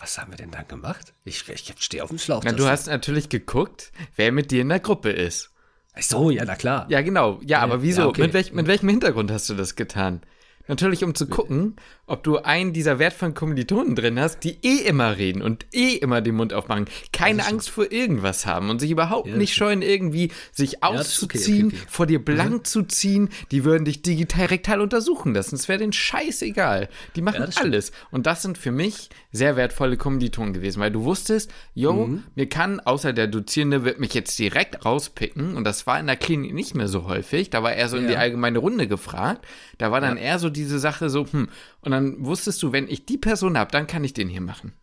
[0.02, 1.14] was haben wir denn dann gemacht?
[1.24, 2.44] Ich, ich stehe auf dem Schlauch.
[2.44, 5.52] Na, du hast natürlich geguckt, wer mit dir in der Gruppe ist.
[5.94, 6.88] Ach so, ja, na klar.
[6.90, 7.40] Ja, genau.
[7.44, 8.02] Ja, aber wieso?
[8.02, 8.22] ja, okay.
[8.22, 10.22] mit, welch, mit welchem Hintergrund hast du das getan?
[10.68, 11.76] Natürlich, um zu gucken,
[12.12, 16.22] ob du einen dieser wertvollen Kommilitonen drin hast, die eh immer reden und eh immer
[16.22, 20.32] den Mund aufmachen, keine Angst vor irgendwas haben und sich überhaupt Ja, nicht scheuen, irgendwie
[20.52, 21.82] sich okay, auszuziehen, okay, Mhm.
[21.82, 21.88] okay.
[21.90, 23.30] vor dir blank zu ziehen.
[23.52, 25.56] Die würden dich digital rektal untersuchen lassen.
[25.56, 26.90] Es wäre denen scheißegal.
[27.16, 27.66] Die machen stimmt.
[27.66, 27.92] alles.
[28.12, 32.24] Und das sind für mich sehr wertvolle Kommilitonen gewesen, weil du wusstest, yo, Mhm.
[32.36, 36.18] mir kann, außer der Dozierende wird mich jetzt direkt rauspicken und das war in der
[36.18, 38.20] Klinik nicht mehr so häufig, da war er so in die Ja.
[38.20, 39.46] allgemeine Runde gefragt,
[39.78, 41.48] da war dann eher so diese Sache so, hm,
[41.82, 44.74] und dann wusstest du, wenn ich die Person habe, dann kann ich den hier machen.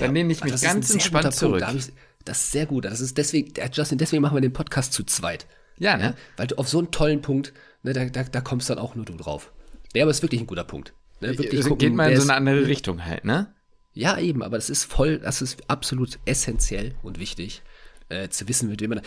[0.00, 1.60] Dann lehne ich mich ist ganz entspannt zurück.
[1.60, 1.92] Da ich,
[2.24, 2.84] das ist sehr gut.
[2.84, 5.46] Das ist deswegen, Justin, deswegen machen wir den Podcast zu zweit.
[5.78, 6.14] ja, ne?
[6.36, 7.52] Weil du auf so einen tollen Punkt,
[7.82, 9.52] ne, da, da, da kommst dann auch nur du drauf.
[9.94, 10.92] Ja, aber ist wirklich ein guter Punkt.
[11.20, 13.54] Ne, wirklich Es gucken, geht mal in so ist- eine andere Richtung halt, ne?
[13.92, 17.62] Ja, eben, aber das ist voll, das ist absolut essentiell und wichtig,
[18.10, 19.00] äh, zu wissen, mit wem man.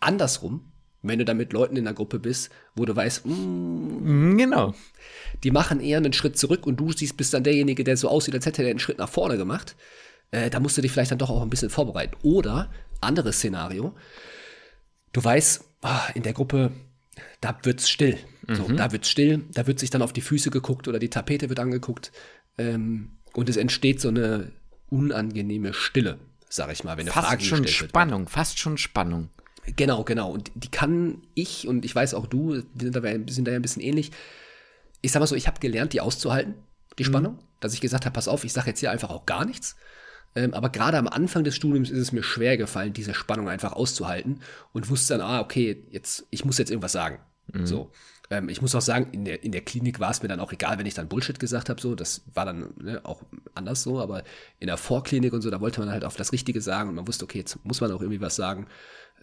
[0.00, 0.72] Andersrum,
[1.08, 4.74] wenn du dann mit Leuten in der Gruppe bist, wo du weißt, mm, Mhm, Genau.
[5.42, 8.34] die machen eher einen Schritt zurück und du siehst, bist dann derjenige, der so aussieht,
[8.34, 9.76] als hätte er einen Schritt nach vorne gemacht,
[10.30, 12.16] äh, da musst du dich vielleicht dann doch auch ein bisschen vorbereiten.
[12.22, 13.94] Oder, anderes Szenario,
[15.12, 16.72] du weißt, ah, in der Gruppe,
[17.40, 18.18] da wird's still.
[18.46, 21.48] So, da wird's still, da wird sich dann auf die Füße geguckt oder die Tapete
[21.48, 22.12] wird angeguckt
[22.58, 24.52] ähm, und es entsteht so eine
[24.90, 26.18] unangenehme Stille,
[26.50, 27.90] sag ich mal, wenn eine Fast Frage schon gestellt wird.
[27.92, 29.30] Spannung, fast schon Spannung.
[29.76, 30.30] Genau, genau.
[30.30, 33.62] Und die kann ich und ich weiß auch du, sind da, sind da ja ein
[33.62, 34.12] bisschen ähnlich.
[35.00, 36.54] Ich sag mal so, ich habe gelernt, die auszuhalten,
[36.98, 39.44] die Spannung, dass ich gesagt habe, pass auf, ich sage jetzt hier einfach auch gar
[39.44, 39.76] nichts.
[40.36, 43.72] Ähm, aber gerade am Anfang des Studiums ist es mir schwer gefallen, diese Spannung einfach
[43.72, 44.40] auszuhalten
[44.72, 47.20] und wusste dann, ah, okay, jetzt, ich muss jetzt irgendwas sagen.
[47.64, 47.90] So.
[48.30, 50.52] Ähm, ich muss auch sagen, in der, in der Klinik war es mir dann auch
[50.52, 53.22] egal, wenn ich dann Bullshit gesagt habe, so, das war dann ne, auch
[53.54, 54.24] anders so, aber
[54.58, 57.06] in der Vorklinik und so, da wollte man halt auf das Richtige sagen und man
[57.06, 58.66] wusste, okay, jetzt muss man auch irgendwie was sagen.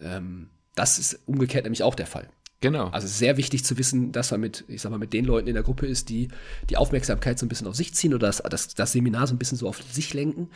[0.00, 2.28] Ähm, das ist umgekehrt nämlich auch der Fall.
[2.62, 2.86] Genau.
[2.90, 5.24] Also es ist sehr wichtig zu wissen, dass man mit, ich sag mal, mit den
[5.24, 6.28] Leuten in der Gruppe ist, die
[6.70, 9.38] die Aufmerksamkeit so ein bisschen auf sich ziehen oder das, das, das Seminar so ein
[9.38, 10.48] bisschen so auf sich lenken.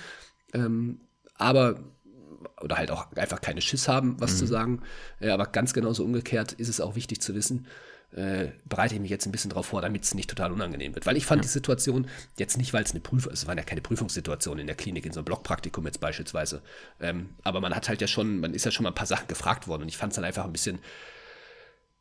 [0.55, 1.01] Ähm,
[1.35, 1.81] aber,
[2.61, 4.83] oder halt auch einfach keine Schiss haben, was zu sagen.
[5.21, 7.67] Äh, aber ganz genauso umgekehrt ist es auch wichtig zu wissen,
[8.17, 11.05] äh, bereite ich mich jetzt ein bisschen drauf vor, damit es nicht total unangenehm wird.
[11.05, 13.83] Weil ich fand die Situation jetzt nicht, weil es eine Prüfung, es waren ja keine
[13.83, 16.63] Prüfungssituation in der Klinik, in so einem Blockpraktikum jetzt beispielsweise.
[16.99, 19.29] Ähm, aber man hat halt ja schon, man ist ja schon mal ein paar Sachen
[19.29, 20.79] gefragt worden und ich fand es dann einfach ein bisschen,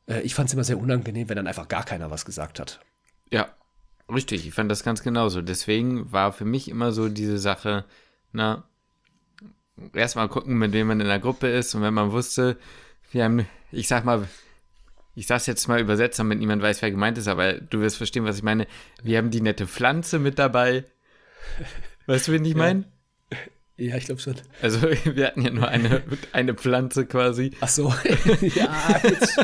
[0.08, 2.80] äh, ich fand es immer sehr unangenehm, wenn dann einfach gar keiner was gesagt hat.
[3.30, 3.50] Ja,
[4.08, 4.48] richtig.
[4.48, 5.42] Ich fand das ganz genauso.
[5.42, 7.84] Deswegen war für mich immer so diese Sache,
[8.32, 8.64] na,
[9.94, 11.76] erstmal gucken, mit wem man in der Gruppe ist.
[11.76, 12.58] Und wenn man wusste,
[13.12, 14.30] wir haben, ich sag mal,
[15.16, 18.26] ich sag's jetzt mal übersetzt, damit niemand weiß, wer gemeint ist, aber du wirst verstehen,
[18.26, 18.68] was ich meine.
[19.02, 20.84] Wir haben die nette Pflanze mit dabei.
[22.06, 22.86] Weißt du, wen ich meine?
[23.78, 24.36] Ja, ich glaube schon.
[24.62, 27.52] Also wir hatten ja nur eine, eine Pflanze quasi.
[27.60, 27.94] Ach so.
[28.42, 29.38] ja, jetzt,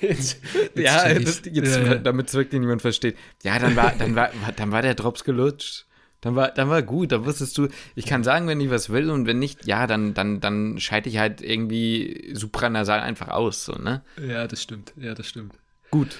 [0.00, 0.40] jetzt,
[0.74, 3.16] ja, jetzt, jetzt, damit es wirklich niemand versteht.
[3.42, 5.85] Ja, dann war, dann war, dann war der Drops gelutscht.
[6.26, 9.10] Dann war, dann war gut, da wusstest du, ich kann sagen, wenn ich was will
[9.10, 13.74] und wenn nicht, ja, dann, dann, dann scheide ich halt irgendwie supranasal einfach aus, so,
[13.74, 14.02] ne?
[14.20, 15.54] Ja, das stimmt, ja, das stimmt.
[15.92, 16.18] Gut.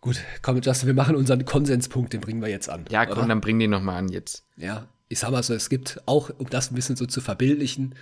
[0.00, 2.84] Gut, komm, Justin, wir machen unseren Konsenspunkt, den bringen wir jetzt an.
[2.90, 3.28] Ja, komm, oder?
[3.28, 4.44] dann bring den nochmal an jetzt.
[4.56, 7.94] Ja, ich sag mal so, es gibt auch, um das ein bisschen so zu verbildlichen,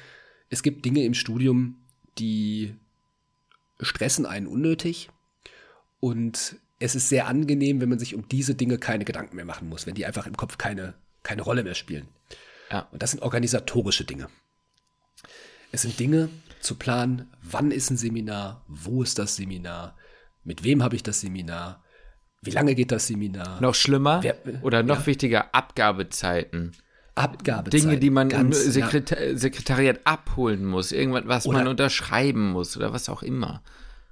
[0.49, 1.77] es gibt Dinge im Studium,
[2.19, 2.75] die
[3.79, 5.11] stressen einen unnötig
[6.01, 9.69] und es ist sehr angenehm, wenn man sich um diese Dinge keine Gedanken mehr machen
[9.69, 12.09] muss, wenn die einfach im Kopf keine, keine Rolle mehr spielen.
[12.71, 12.89] Ja.
[12.93, 14.29] Und das sind organisatorische Dinge.
[15.73, 16.29] Es sind Dinge
[16.61, 19.97] zu planen, wann ist ein Seminar, wo ist das Seminar,
[20.45, 21.83] mit wem habe ich das Seminar,
[22.43, 23.61] wie lange geht das Seminar.
[23.61, 25.07] Noch schlimmer Wer, oder noch ja.
[25.07, 26.73] wichtiger, Abgabezeiten.
[27.15, 27.89] Abgabezeiten.
[27.89, 29.37] Dinge, die man im Sekretar ja.
[29.37, 33.63] Sekretariat abholen muss, irgendwas, was oder man unterschreiben muss oder was auch immer.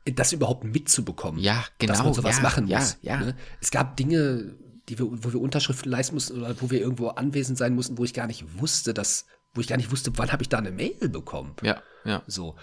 [0.04, 1.40] Das überhaupt mitzubekommen.
[1.40, 1.92] Ja, genau.
[1.92, 2.98] Dass man sowas ja, machen muss.
[3.02, 3.34] Ne?
[3.60, 4.54] Es gab Dinge,
[4.88, 8.04] die wir, wo wir Unterschriften leisten mussten oder wo wir irgendwo anwesend sein mussten, wo
[8.04, 10.72] ich gar nicht wusste, dass, wo ich gar nicht wusste, wann habe ich da eine
[10.72, 11.54] Mail bekommen.
[11.62, 12.22] Ja, ja.
[12.26, 12.56] So.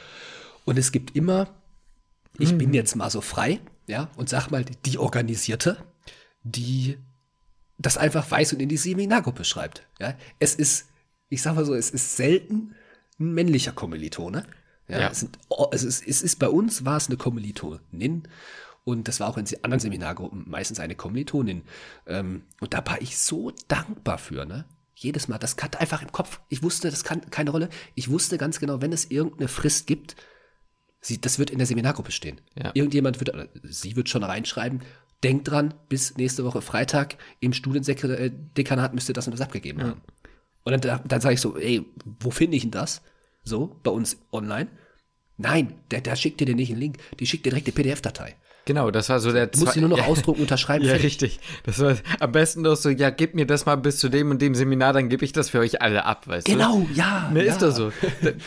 [0.66, 1.48] Und es gibt immer,
[2.38, 2.58] ich mhm.
[2.58, 5.78] bin jetzt mal so frei, ja, und sag mal, die Organisierte,
[6.44, 6.98] die
[7.78, 9.84] das einfach weiß und in die Seminargruppe schreibt.
[10.00, 10.88] Ja, es ist,
[11.30, 12.76] ich sag mal so, es ist selten
[13.20, 14.46] ein männlicher Kommilitone.
[14.88, 15.10] Ja, ja.
[15.10, 15.40] Es, sind,
[15.72, 18.28] es, ist, es ist bei uns war es eine Kommilitonin
[18.86, 21.64] und das war auch in anderen Seminargruppen meistens eine Kommilitonin.
[22.06, 24.66] Ähm, und da war ich so dankbar für, ne?
[24.94, 26.40] Jedes Mal, das kann einfach im Kopf.
[26.48, 27.70] Ich wusste, das kann keine Rolle.
[27.96, 30.16] Ich wusste ganz genau, wenn es irgendeine Frist gibt,
[31.02, 32.40] sie, das wird in der Seminargruppe stehen.
[32.58, 32.72] Ja.
[32.76, 34.84] Irgendjemand wird, sie wird schon reinschreiben,
[35.24, 39.88] denkt dran, bis nächste Woche Freitag im Studiendekanat müsste das und das abgegeben ja.
[39.88, 40.02] haben.
[40.64, 41.84] Und dann, dann sage ich so, ey,
[42.20, 43.02] wo finde ich denn das?
[43.44, 44.70] So, bei uns online.
[45.38, 48.36] Nein, der, der schickt dir den nicht einen Link, die schickt dir direkt die PDF-Datei.
[48.66, 50.84] Genau, das war so der Du musst sie nur noch ja, ausdrucken, unterschreiben.
[50.84, 51.40] Ja, richtig.
[51.64, 54.42] Das war am besten doch so, ja, gib mir das mal bis zu dem und
[54.42, 56.80] dem Seminar, dann gebe ich das für euch alle ab, weißt genau, du?
[56.82, 57.30] Genau, ja.
[57.32, 57.54] Ne, ja.
[57.54, 57.92] ist doch so.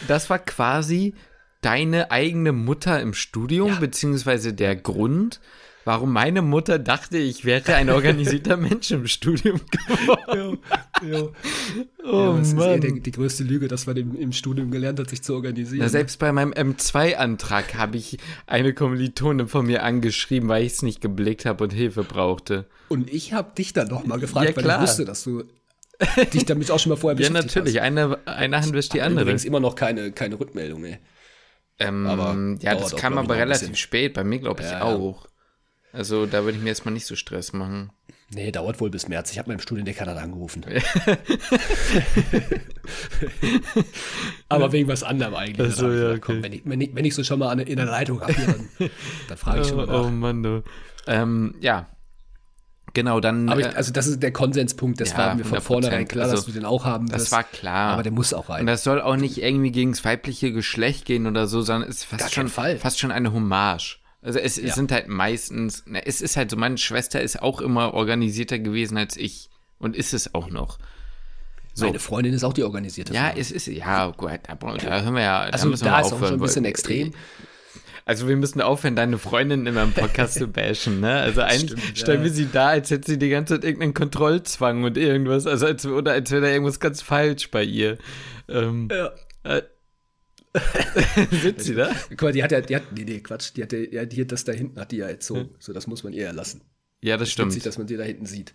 [0.08, 1.14] Das war quasi
[1.60, 3.78] deine eigene Mutter im Studium, ja.
[3.78, 5.40] beziehungsweise der Grund,
[5.88, 10.58] warum meine Mutter dachte, ich wäre ein organisierter Mensch im Studium geworden.
[11.02, 11.28] Ja, ja.
[12.10, 12.78] Oh, ja, das Mann.
[12.78, 15.34] ist eh die, die, größte Lüge, dass man im, im, Studium gelernt hat, sich zu
[15.34, 15.80] organisieren.
[15.82, 20.82] Na, selbst bei meinem M2-Antrag habe ich eine Kommilitone von mir angeschrieben, weil ich es
[20.82, 22.64] nicht geblickt habe und Hilfe brauchte.
[22.88, 25.44] Und ich habe dich dann noch mal gefragt, ja, weil ich wusste, dass du
[26.32, 27.76] dich damit auch schon mal vorher beschäftigt Ja, natürlich.
[27.76, 27.84] Hast.
[27.84, 29.22] Eine, eine Hand wäscht die andere.
[29.22, 30.98] Übrigens immer noch keine, keine Rückmeldung, ey.
[31.78, 35.28] Ähm, aber ja, das kam aber relativ spät, bei mir glaube ich ja, auch.
[35.92, 37.90] Also da würde ich mir jetzt mal nicht so Stress machen.
[38.30, 39.32] Nee, dauert wohl bis März.
[39.32, 40.62] Ich habe meinem Studiendekan angerufen.
[44.50, 45.66] Aber wegen was anderem eigentlich.
[45.66, 46.20] Also, ja, okay.
[46.20, 48.68] komm, wenn, ich, wenn, ich, wenn, ich, so schon mal in der Leitung habe, dann,
[49.28, 50.04] dann frage ich schon mal nach.
[50.04, 50.62] Oh Mann, du.
[51.06, 51.88] Ähm, ja.
[52.92, 53.48] Genau, dann.
[53.48, 56.24] Aber ich, äh, also das ist der Konsenspunkt, das ja, war mir von vornherein klar,
[56.24, 57.26] also, dass du den auch haben wirst.
[57.26, 57.92] Das war klar.
[57.92, 58.60] Aber der muss auch rein.
[58.60, 61.98] Und das soll auch nicht irgendwie gegen das weibliche Geschlecht gehen oder so, sondern es
[61.98, 64.00] ist fast, schon, fast schon eine Hommage.
[64.20, 64.64] Also es, ja.
[64.64, 68.58] es sind halt meistens, na, es ist halt so, meine Schwester ist auch immer organisierter
[68.58, 70.78] gewesen als ich und ist es auch noch.
[71.74, 71.86] So.
[71.86, 73.14] Meine Freundin ist auch die organisierte.
[73.14, 73.38] Ja, Frau.
[73.38, 75.40] es ist, ja, gut, da, da hören wir ja.
[75.42, 77.14] Also da, da ist aufhören, auch schon ein bisschen extrem.
[78.04, 81.20] Also wir müssen aufhören, deine Freundin in meinem Podcast zu bashen, ne?
[81.20, 84.96] Also eigentlich stellen wir sie da, als hätte sie die ganze Zeit irgendeinen Kontrollzwang und
[84.96, 87.98] irgendwas, also als, oder als wäre da irgendwas ganz falsch bei ihr.
[88.48, 89.12] Ähm, ja.
[89.44, 89.62] Äh,
[91.30, 91.94] Sind sie da?
[92.10, 94.44] Guck mal, die hat ja, die hat, nee, nee, Quatsch, die hat ja, die, das
[94.44, 95.40] da hinten hat die ja erzogen.
[95.40, 95.50] Hm.
[95.58, 96.62] So, das muss man ihr erlassen.
[97.00, 97.52] Ja, das, das stimmt.
[97.52, 98.54] Witzig, dass man die da hinten sieht.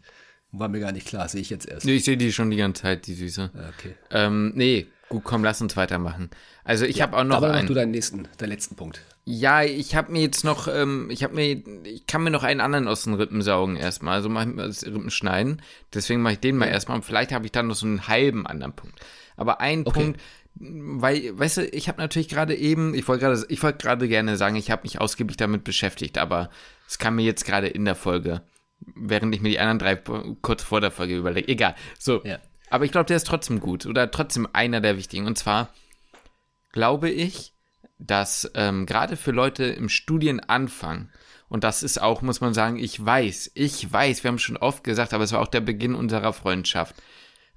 [0.51, 1.85] War mir gar nicht klar, sehe ich jetzt erst.
[1.85, 3.49] Nee, ich sehe die schon die ganze Zeit, die Süße.
[3.55, 3.95] Ah, okay.
[4.11, 6.29] Ähm, nee, gut, komm, lass uns weitermachen.
[6.63, 7.37] Also ich ja, habe auch noch.
[7.37, 9.01] Aber einen, du deinen nächsten, deinen letzten Punkt.
[9.25, 12.61] Ja, ich habe mir jetzt noch, ähm, ich habe mir, ich kann mir noch einen
[12.61, 14.15] anderen aus den Rippen saugen erstmal.
[14.15, 15.61] Also mache ich mir das Rippen schneiden.
[15.93, 18.45] Deswegen mache ich den mal erstmal und vielleicht habe ich dann noch so einen halben
[18.45, 18.99] anderen Punkt.
[19.35, 19.99] Aber ein okay.
[19.99, 20.21] Punkt,
[20.55, 24.37] weil, weißt du, ich habe natürlich gerade eben, ich wollte gerade, ich wollte gerade gerne
[24.37, 26.49] sagen, ich habe mich ausgiebig damit beschäftigt, aber
[26.87, 28.41] es kam mir jetzt gerade in der Folge,
[28.95, 29.95] während ich mir die anderen drei
[30.41, 31.47] kurz vor der Folge überlege.
[31.47, 31.75] Egal.
[31.97, 32.23] So.
[32.23, 32.39] Ja.
[32.69, 35.25] Aber ich glaube, der ist trotzdem gut oder trotzdem einer der wichtigen.
[35.25, 35.69] Und zwar
[36.71, 37.53] glaube ich,
[37.99, 41.09] dass ähm, gerade für Leute im Studienanfang,
[41.49, 44.83] und das ist auch, muss man sagen, ich weiß, ich weiß, wir haben schon oft
[44.83, 46.95] gesagt, aber es war auch der Beginn unserer Freundschaft.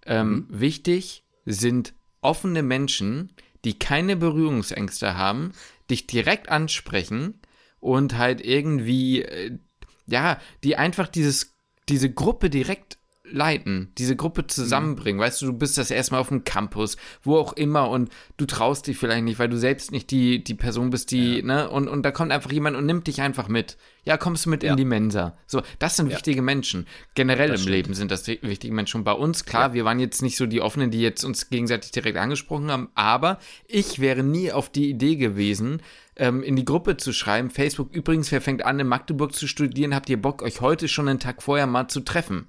[0.05, 0.47] Ähm, mhm.
[0.49, 1.95] Wichtig sind
[2.27, 3.33] offene Menschen,
[3.65, 5.53] die keine Berührungsängste haben,
[5.89, 7.41] dich direkt ansprechen
[7.81, 9.59] und halt irgendwie, äh,
[10.07, 11.55] ja, die einfach dieses,
[11.89, 12.99] diese Gruppe direkt
[13.31, 15.19] leiten, diese Gruppe zusammenbringen.
[15.19, 15.25] Mhm.
[15.25, 18.87] Weißt du, du bist das erstmal auf dem Campus, wo auch immer und du traust
[18.87, 21.45] dich vielleicht nicht, weil du selbst nicht die, die Person bist, die, ja.
[21.45, 23.77] ne, und, und da kommt einfach jemand und nimmt dich einfach mit.
[24.05, 24.71] Ja, kommst du mit ja.
[24.71, 25.37] in die Mensa.
[25.47, 26.17] So, das sind ja.
[26.17, 26.87] wichtige Menschen.
[27.15, 27.77] Generell das im stimmt.
[27.77, 28.99] Leben sind das wichtige Menschen.
[28.99, 31.91] Und bei uns, klar, wir waren jetzt nicht so die Offenen, die jetzt uns gegenseitig
[31.91, 35.83] direkt angesprochen haben, aber ich wäre nie auf die Idee gewesen,
[36.15, 37.51] ähm, in die Gruppe zu schreiben.
[37.51, 41.09] Facebook übrigens, wer fängt an, in Magdeburg zu studieren, habt ihr Bock, euch heute schon
[41.09, 42.47] einen Tag vorher mal zu treffen?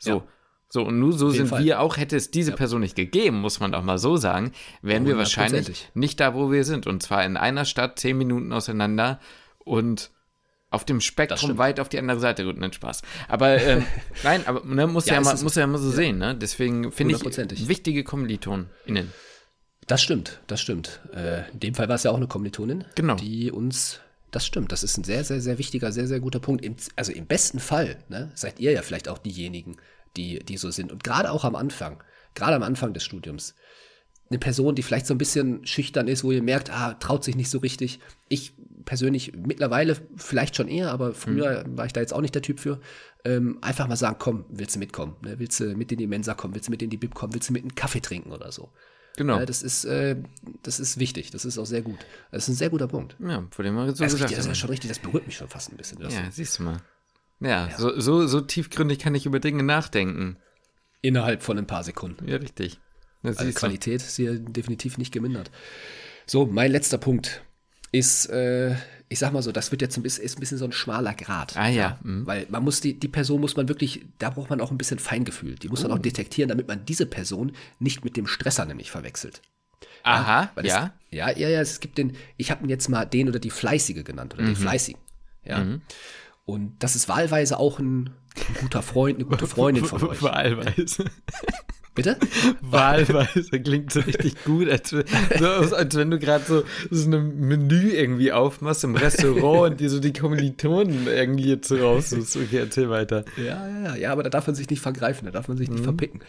[0.00, 0.10] So.
[0.10, 0.22] Ja.
[0.72, 1.64] So, und nur so sind Fall.
[1.64, 2.56] wir auch, hätte es diese ja.
[2.56, 6.52] Person nicht gegeben, muss man doch mal so sagen, wären wir wahrscheinlich nicht da, wo
[6.52, 6.86] wir sind.
[6.86, 9.18] Und zwar in einer Stadt, zehn Minuten auseinander
[9.58, 10.12] und
[10.70, 12.44] auf dem Spektrum weit auf die andere Seite.
[12.44, 13.02] Gut, nicht Spaß.
[13.26, 13.84] Aber ähm,
[14.22, 16.36] nein, aber ne, muss ja, ja mal, muss ja mal so sehen, ne?
[16.36, 19.12] Deswegen finde ich wichtige KommilitonInnen.
[19.88, 21.00] Das stimmt, das stimmt.
[21.12, 23.16] Äh, in dem Fall war es ja auch eine Kommilitonin, genau.
[23.16, 26.64] die uns das stimmt, das ist ein sehr, sehr, sehr wichtiger, sehr, sehr guter Punkt.
[26.64, 29.76] Im, also im besten Fall ne, seid ihr ja vielleicht auch diejenigen,
[30.16, 30.92] die, die so sind.
[30.92, 32.02] Und gerade auch am Anfang,
[32.34, 33.54] gerade am Anfang des Studiums,
[34.30, 37.34] eine Person, die vielleicht so ein bisschen schüchtern ist, wo ihr merkt, ah, traut sich
[37.34, 37.98] nicht so richtig.
[38.28, 38.52] Ich
[38.84, 41.76] persönlich mittlerweile vielleicht schon eher, aber früher mhm.
[41.76, 42.80] war ich da jetzt auch nicht der Typ für.
[43.24, 45.16] Ähm, einfach mal sagen, komm, willst du mitkommen?
[45.22, 45.38] Ne?
[45.38, 46.54] Willst du mit in die Mensa kommen?
[46.54, 47.34] Willst du mit in die Bib kommen?
[47.34, 48.70] Willst du mit einen Kaffee trinken oder so?
[49.16, 49.38] Genau.
[49.38, 50.16] Ja, das, ist, äh,
[50.62, 51.30] das ist wichtig.
[51.30, 51.98] Das ist auch sehr gut.
[52.30, 53.16] Das ist ein sehr guter Punkt.
[53.18, 54.88] Ja, vor dem wir so das, richtig, das ist schon richtig.
[54.88, 56.00] Das berührt mich schon fast ein bisschen.
[56.00, 56.16] ja, so.
[56.30, 56.80] siehst du mal.
[57.40, 57.78] Ja, ja.
[57.78, 60.36] So, so, so tiefgründig kann ich über Dinge nachdenken.
[61.02, 62.28] Innerhalb von ein paar Sekunden.
[62.28, 62.78] Ja, richtig.
[63.22, 65.50] Das also Qualität ist hier definitiv nicht gemindert.
[66.26, 67.42] So, mein letzter Punkt
[67.92, 68.76] ist, äh,
[69.12, 71.14] ich sag mal so, das wird jetzt ein bisschen, ist ein bisschen so ein schmaler
[71.14, 71.56] Grad.
[71.56, 71.98] Ah ja.
[72.04, 72.28] Mhm.
[72.28, 75.00] Weil man muss die, die Person muss man wirklich, da braucht man auch ein bisschen
[75.00, 75.56] Feingefühl.
[75.56, 75.98] Die muss man auch oh.
[75.98, 79.42] detektieren, damit man diese Person nicht mit dem Stresser nämlich verwechselt.
[80.04, 80.62] Aha, ja.
[80.62, 80.92] ja.
[81.10, 83.50] Es, ja, ja, ja, es gibt den, ich habe ihn jetzt mal den oder die
[83.50, 84.48] Fleißige genannt oder mhm.
[84.48, 85.00] den Fleißigen.
[85.44, 85.58] Ja.
[85.58, 85.82] Mhm.
[86.44, 90.22] Und das ist wahlweise auch ein, ein guter Freund, eine gute Freundin von euch.
[90.22, 91.10] Wahlweise.
[92.02, 92.16] Bitte?
[92.62, 95.02] Wahlweise klingt so richtig gut, als, so,
[95.76, 100.00] als wenn du gerade so, so ein Menü irgendwie aufmachst im Restaurant und dir so
[100.00, 102.36] die Kommilitonen irgendwie jetzt so raussuchst.
[102.36, 103.26] Okay, erzähl weiter.
[103.36, 105.80] Ja, ja, ja, aber da darf man sich nicht vergreifen, da darf man sich nicht
[105.80, 105.84] mhm.
[105.84, 106.20] verpicken.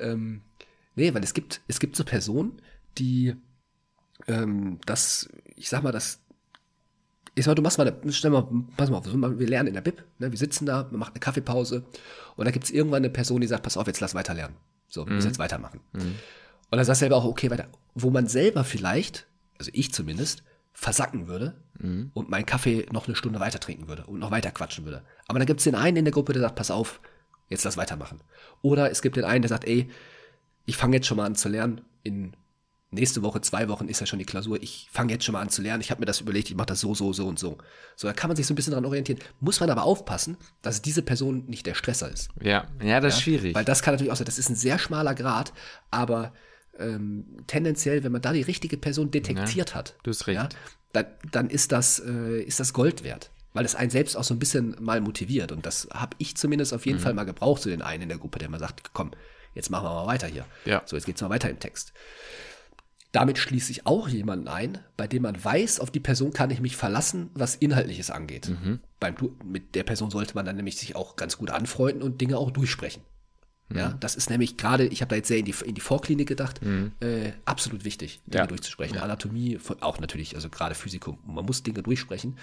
[0.00, 0.40] Ähm,
[0.96, 2.60] nee, weil es gibt, es gibt so Personen,
[2.98, 3.36] die
[4.26, 6.18] ähm, das, ich sag mal, das
[7.34, 9.80] ich sag, du machst mal, eine, stell mal, pass mal auf, wir lernen in der
[9.80, 11.84] Bib, ne, wir sitzen da, man macht eine Kaffeepause
[12.36, 14.56] und da gibt es irgendwann eine Person, die sagt, pass auf, jetzt lass weiter lernen.
[14.92, 15.20] So, mhm.
[15.20, 15.80] jetzt weitermachen.
[15.92, 16.16] Mhm.
[16.70, 17.68] Und dann sagst du selber auch, okay, weiter.
[17.94, 19.26] Wo man selber vielleicht,
[19.58, 20.42] also ich zumindest,
[20.74, 22.10] versacken würde mhm.
[22.12, 25.02] und meinen Kaffee noch eine Stunde weiter trinken würde und noch weiter quatschen würde.
[25.28, 27.00] Aber dann gibt es den einen in der Gruppe, der sagt, pass auf,
[27.48, 28.20] jetzt lass weitermachen.
[28.60, 29.88] Oder es gibt den einen, der sagt, ey,
[30.66, 32.34] ich fange jetzt schon mal an zu lernen, in
[32.92, 35.48] nächste Woche, zwei Wochen ist ja schon die Klausur, ich fange jetzt schon mal an
[35.48, 37.58] zu lernen, ich habe mir das überlegt, ich mache das so, so, so und so.
[37.96, 39.18] So, da kann man sich so ein bisschen dran orientieren.
[39.40, 42.30] Muss man aber aufpassen, dass diese Person nicht der Stresser ist.
[42.40, 43.18] Ja, ja, das ja?
[43.18, 43.54] ist schwierig.
[43.54, 45.52] Weil das kann natürlich auch sein, das ist ein sehr schmaler Grad,
[45.90, 46.32] aber
[46.78, 50.36] ähm, tendenziell, wenn man da die richtige Person detektiert ja, hat, du hast recht.
[50.36, 50.48] Ja,
[50.92, 53.30] dann, dann ist, das, äh, ist das Gold wert.
[53.54, 55.52] Weil es einen selbst auch so ein bisschen mal motiviert.
[55.52, 57.02] Und das habe ich zumindest auf jeden mhm.
[57.02, 59.10] Fall mal gebraucht, so den einen in der Gruppe, der mal sagt, komm,
[59.54, 60.46] jetzt machen wir mal weiter hier.
[60.64, 60.82] Ja.
[60.86, 61.92] So, jetzt geht's mal weiter im Text.
[63.12, 66.60] Damit schließe ich auch jemanden ein, bei dem man weiß, auf die Person kann ich
[66.60, 68.48] mich verlassen, was Inhaltliches angeht.
[68.48, 68.80] Mhm.
[69.00, 72.38] Beim, mit der Person sollte man dann nämlich sich auch ganz gut anfreunden und Dinge
[72.38, 73.02] auch durchsprechen.
[73.68, 73.78] Mhm.
[73.78, 76.26] Ja, das ist nämlich gerade, ich habe da jetzt sehr in die, in die Vorklinik
[76.26, 76.92] gedacht, mhm.
[77.00, 78.46] äh, absolut wichtig, Dinge ja.
[78.46, 78.96] durchzusprechen.
[78.96, 79.02] Ja.
[79.02, 82.38] Anatomie, auch natürlich, also gerade Physikum, man muss Dinge durchsprechen.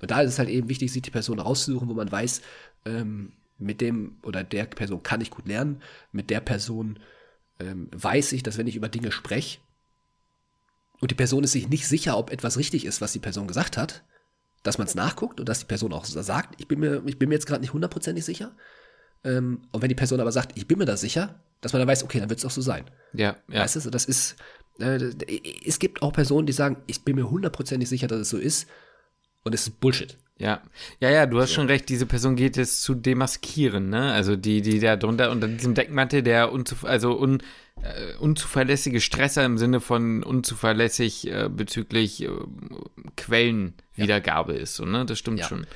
[0.00, 2.40] Und da ist es halt eben wichtig, sich die Person rauszusuchen, wo man weiß,
[2.86, 5.82] ähm, mit dem oder der Person kann ich gut lernen,
[6.12, 6.98] mit der Person
[7.60, 9.58] ähm, weiß ich, dass wenn ich über Dinge spreche,
[11.04, 13.76] und die Person ist sich nicht sicher, ob etwas richtig ist, was die Person gesagt
[13.76, 14.02] hat,
[14.62, 17.28] dass man es nachguckt und dass die Person auch sagt, ich bin mir, ich bin
[17.28, 18.52] mir jetzt gerade nicht hundertprozentig sicher.
[19.22, 21.88] Ähm, und wenn die Person aber sagt, ich bin mir da sicher, dass man dann
[21.88, 22.86] weiß, okay, dann wird es auch so sein.
[23.12, 23.60] Ja, ja.
[23.60, 24.36] Weißt du, das ist,
[24.78, 24.98] äh,
[25.66, 28.66] es gibt auch Personen, die sagen, ich bin mir hundertprozentig sicher, dass es so ist.
[29.44, 30.16] Und es ist Bullshit.
[30.36, 30.62] Ja,
[30.98, 31.56] ja, ja, du hast so.
[31.56, 34.12] schon recht, diese Person geht es zu demaskieren, ne?
[34.12, 37.40] Also die, die da drunter unter diesem Deckmantel der unzuf also un
[37.76, 42.30] äh, unzuverlässige Stresser im Sinne von unzuverlässig äh, bezüglich äh,
[43.16, 44.60] Quellenwiedergabe ja.
[44.60, 45.06] ist, so, ne?
[45.06, 45.46] Das stimmt ja.
[45.46, 45.66] schon.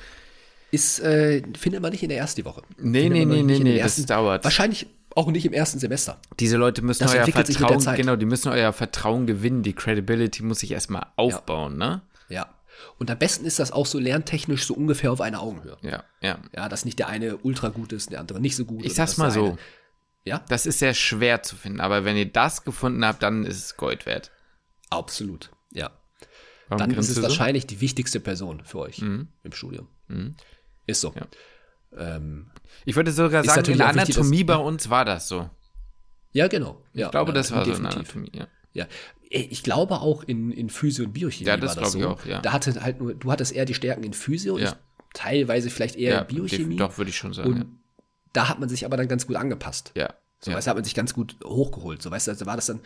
[0.71, 2.61] Ist, äh, findet man nicht in der ersten Woche.
[2.77, 4.43] Nee, findet nee, nee, nee, nee, das dauert.
[4.43, 6.19] Wahrscheinlich auch nicht im ersten Semester.
[6.39, 10.59] Diese Leute müssen das euer Vertrauen, genau, die müssen euer Vertrauen gewinnen, die Credibility muss
[10.59, 11.87] sich erstmal aufbauen, ja.
[11.87, 12.01] ne?
[12.29, 12.49] Ja.
[12.97, 15.77] Und am besten ist das auch so lerntechnisch so ungefähr auf einer Augenhöhe.
[15.81, 16.39] Ja, ja.
[16.55, 18.85] Ja, dass nicht der eine ultra gut ist, der andere nicht so gut.
[18.85, 19.57] Ich sag's mal so.
[20.25, 20.43] Ja?
[20.49, 23.77] Das ist sehr schwer zu finden, aber wenn ihr das gefunden habt, dann ist es
[23.77, 24.31] Gold wert.
[24.89, 25.91] Absolut, ja.
[26.67, 27.23] Warum Dann ist es so?
[27.23, 29.27] wahrscheinlich die wichtigste Person für euch Mhm.
[29.43, 29.87] im Studium.
[30.85, 31.13] Ist so.
[31.15, 31.25] Ja.
[32.15, 32.51] Ähm,
[32.85, 35.49] Ich würde sogar Ist sagen, in der wichtig, Anatomie dass- bei uns war das so.
[36.31, 36.83] ja, genau.
[36.93, 38.15] Ja, Ich glaube, das war so in definitiv.
[38.15, 38.47] Anatomie, ja.
[38.73, 38.85] Ja,
[39.29, 41.99] ich glaube auch in, in Physio und Biochemie Ja, das war das so.
[41.99, 42.41] glaube ich auch, ja.
[42.41, 44.69] Da hatte halt nur, du hattest eher die Stärken in Physio, Ja.
[44.69, 44.75] ich
[45.13, 46.77] teilweise vielleicht eher Ja, in Biochemie.
[46.77, 47.49] doch, würde ich schon sagen.
[47.49, 47.65] Und
[48.33, 49.91] da hat man sich aber dann ganz gut angepasst.
[49.95, 50.13] ja.
[50.41, 50.57] So, ja.
[50.57, 52.01] weißt du, hat man sich ganz gut hochgeholt.
[52.01, 52.79] So, weißt du, also war das dann,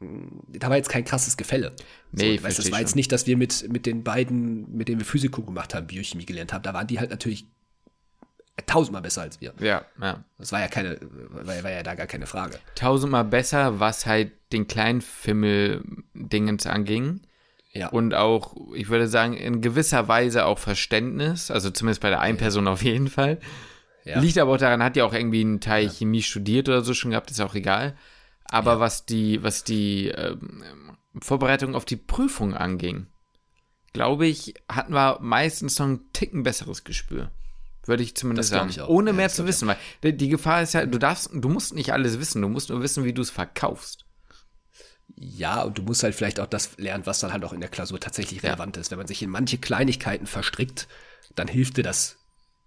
[0.00, 1.72] mh, da war jetzt kein krasses Gefälle.
[2.12, 2.96] So, Nee, weißt, du, das war jetzt schon.
[2.96, 6.52] nicht, dass wir mit, mit den beiden, mit denen wir Physikum gemacht haben, Biochemie gelernt
[6.52, 6.62] haben.
[6.64, 7.46] Da waren die halt natürlich
[8.66, 9.54] tausendmal besser als wir.
[9.60, 10.24] ja, ja.
[10.38, 10.98] Das war ja keine,
[11.30, 12.58] war, war ja da gar keine Frage.
[12.74, 17.22] Tausendmal besser, was halt den kleinen Fimmel-Dingens anging.
[17.72, 17.88] Ja.
[17.88, 22.38] Und auch, ich würde sagen, in gewisser Weise auch Verständnis, also zumindest bei der einen
[22.38, 23.38] Person auf jeden Fall.
[24.04, 24.18] Ja.
[24.18, 27.12] Liegt aber auch daran, hat ja auch irgendwie einen Teil Chemie studiert oder so schon
[27.12, 27.96] gehabt, ist auch egal.
[28.44, 30.64] Aber was die, was die ähm,
[31.20, 33.06] Vorbereitung auf die Prüfung anging,
[33.92, 37.30] glaube ich, hatten wir meistens noch einen Ticken besseres Gespür.
[37.86, 38.70] Würde ich zumindest sagen.
[38.70, 38.82] ich.
[38.82, 39.68] Ohne Ja, mehr zu wissen.
[39.68, 42.70] Weil die, die Gefahr ist ja, du darfst, du musst nicht alles wissen, du musst
[42.70, 44.04] nur wissen, wie du es verkaufst.
[45.16, 47.68] Ja, und du musst halt vielleicht auch das lernen, was dann halt auch in der
[47.70, 48.90] Klausur tatsächlich relevant ist.
[48.90, 50.88] Wenn man sich in manche Kleinigkeiten verstrickt,
[51.34, 52.16] dann hilft dir das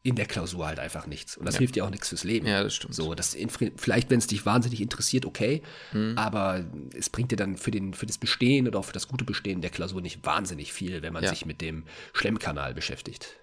[0.06, 1.38] in der Klausur halt einfach nichts.
[1.38, 2.46] Und das hilft dir auch nichts fürs Leben.
[2.46, 2.94] Ja, das stimmt.
[2.94, 5.62] So, das in- vielleicht, wenn es dich wahnsinnig interessiert, okay,
[5.94, 6.18] Mhm.
[6.18, 9.24] aber es bringt dir dann für, den, für das Bestehen oder auch für das gute
[9.24, 11.30] Bestehen der Klausur nicht wahnsinnig viel, wenn man Ja.
[11.30, 13.38] sich mit dem Schlemmkanal beschäftigt.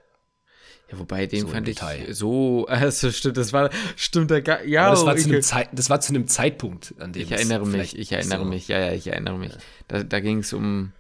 [0.91, 2.13] Ja, wobei den So fand ich Detail.
[2.13, 5.43] so, also stimmt, das war, stimmt, da, ga- ja, Aber das war, ich, zu einem
[5.43, 8.69] Zeit, das war zu einem Zeitpunkt, an dem ich erinnere mich, ich erinnere so- mich,
[8.69, 9.53] ja, ja, ich erinnere mich.
[9.89, 10.93] Da, da ging es um,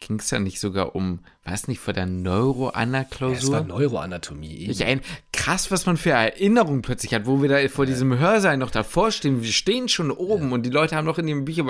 [0.00, 3.60] ging es da nicht sogar um, weiß nicht, vor der Es war Neuroana-Klausur?
[3.62, 4.68] Neuroanatomie.
[4.70, 5.00] Ich ein,
[5.32, 9.10] krass, was man für Erinnerungen plötzlich hat, wo wir da vor diesem Hörsaal noch davor
[9.10, 9.42] stehen.
[9.42, 11.66] Wir stehen schon oben und die Leute haben noch in den Büchern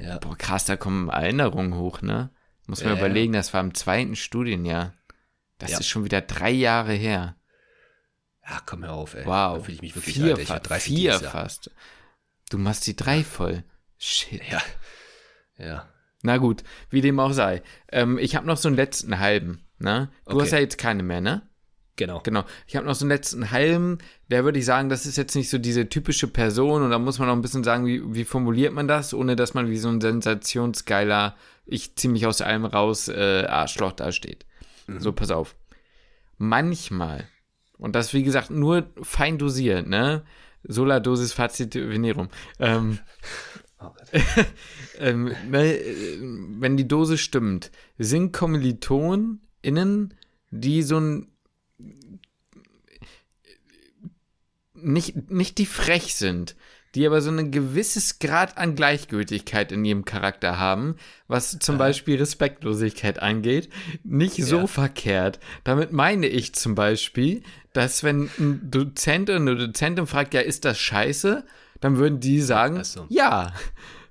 [0.00, 0.18] Ja.
[0.18, 2.30] Boah, krass, da kommen Erinnerungen hoch, ne?
[2.66, 3.00] Muss man Ja, ja.
[3.06, 4.94] überlegen, das war im zweiten Studienjahr.
[5.62, 5.78] Das Ja.
[5.78, 7.36] ist schon wieder drei Jahre her.
[8.48, 9.24] Ja, komm hör auf, ey.
[9.24, 9.58] Wow.
[9.58, 10.38] Da fühle ich mich wirklich vier, alt.
[10.40, 11.70] Ich 30 vier fast.
[12.50, 13.64] Du machst die drei voll.
[13.98, 14.42] Shit.
[14.50, 14.60] Ja.
[15.56, 15.88] Ja.
[16.22, 17.62] Na gut, wie dem auch sei.
[17.90, 19.64] Ähm, ich habe noch so einen letzten halben.
[19.78, 20.10] Ne?
[20.26, 20.42] Du Okay.
[20.42, 21.48] hast ja jetzt keine mehr, ne?
[21.96, 22.20] Genau.
[22.20, 22.44] Genau.
[22.66, 23.98] Ich habe noch so einen letzten halben,
[24.28, 27.18] der würde ich sagen, das ist jetzt nicht so diese typische Person und da muss
[27.18, 29.88] man noch ein bisschen sagen, wie, wie formuliert man das, ohne dass man wie so
[29.88, 31.36] ein sensationsgeiler,
[31.66, 34.46] ich zieh mich aus allem raus, äh, Arschloch dasteht.
[34.98, 35.56] So, pass auf.
[36.38, 37.28] Manchmal,
[37.78, 40.24] und das wie gesagt nur fein dosiert, ne?
[40.64, 42.28] Sola dosis facit venerum.
[42.58, 42.98] Ähm,
[44.98, 50.14] ähm, ne, äh, wenn die Dose stimmt, sind KommilitonInnen,
[50.50, 51.28] die so ein
[54.74, 56.56] nicht, nicht die frech sind,
[56.94, 60.96] die aber so ein gewisses Grad an Gleichgültigkeit in ihrem Charakter haben,
[61.28, 63.70] was zum Beispiel Respektlosigkeit angeht,
[64.04, 64.66] nicht so Ja.
[64.66, 65.38] verkehrt.
[65.64, 70.64] Damit meine ich zum Beispiel, dass wenn ein Dozent oder eine Dozentin fragt, ja, ist
[70.64, 71.44] das scheiße,
[71.80, 73.06] dann würden die sagen, so.
[73.08, 73.52] ja.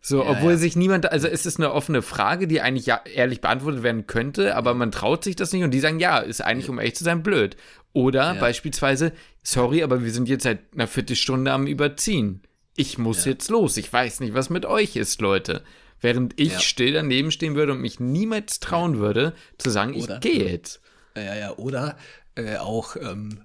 [0.03, 0.57] So, Ja, obwohl ja.
[0.57, 4.55] sich niemand, also es ist eine offene Frage, die eigentlich ja ehrlich beantwortet werden könnte,
[4.55, 7.03] aber man traut sich das nicht und die sagen, ja, ist eigentlich, um ehrlich zu
[7.03, 7.55] sein, blöd.
[7.93, 9.11] Oder beispielsweise,
[9.43, 12.41] sorry, aber wir sind jetzt seit einer Viertelstunde am Überziehen.
[12.75, 13.77] Ich muss jetzt los.
[13.77, 15.63] Ich weiß nicht, was mit euch ist, Leute.
[15.99, 16.59] Während ich Ja.
[16.59, 20.15] still daneben stehen würde und mich niemals trauen würde, zu sagen, Oder?
[20.15, 20.81] ich gehe jetzt.
[21.15, 21.97] Ja, ja, oder
[22.35, 23.41] äh, auch ähm,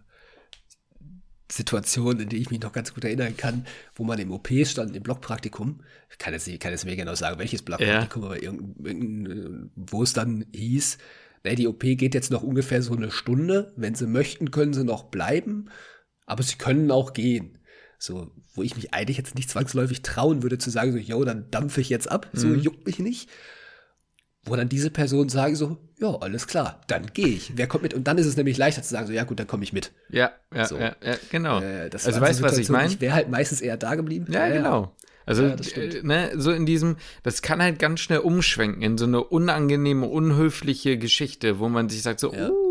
[1.51, 4.97] Situationen, in die ich mich noch ganz gut erinnern kann, wo man im OP stand,
[4.97, 5.81] im Blockpraktikum.
[6.11, 9.70] Ich kann jetzt, nicht- kann jetzt mir genau sagen, welches Blockpraktikum, aber irgendein, irgendein, äh,
[9.77, 10.99] wo es dann hieß,
[11.45, 13.72] ne, die OP geht jetzt noch ungefähr so eine Stunde.
[13.77, 15.70] Wenn sie möchten, können sie noch bleiben,
[16.27, 17.56] aber sie können auch gehen.
[17.99, 21.51] So, wo ich mich eigentlich jetzt nicht zwangsläufig trauen würde zu sagen, so, yo, dann
[21.51, 23.29] dampfe ich jetzt ab, so juckt mich nicht
[24.47, 27.53] wo dann diese Personen sagen so, ja, alles klar, dann gehe ich.
[27.57, 27.95] Wer kommt mit?
[27.95, 29.93] Und dann ist es nämlich leichter zu sagen, so, ja gut, dann komme ich mit.
[30.09, 30.79] Ja, ja, So.
[30.79, 31.61] ja, ja genau.
[31.61, 32.89] Äh, das also weißt du, was ich meine?
[32.93, 34.27] Ich wäre halt meistens eher da geblieben.
[34.31, 34.95] Ja, genau.
[35.27, 39.07] Also, Ja, äh, ne, so in diesem, das kann halt ganz schnell umschwenken in so
[39.07, 42.49] eine unangenehme, unhöfliche Geschichte, wo man sich sagt so, Ja.
[42.49, 42.66] uh,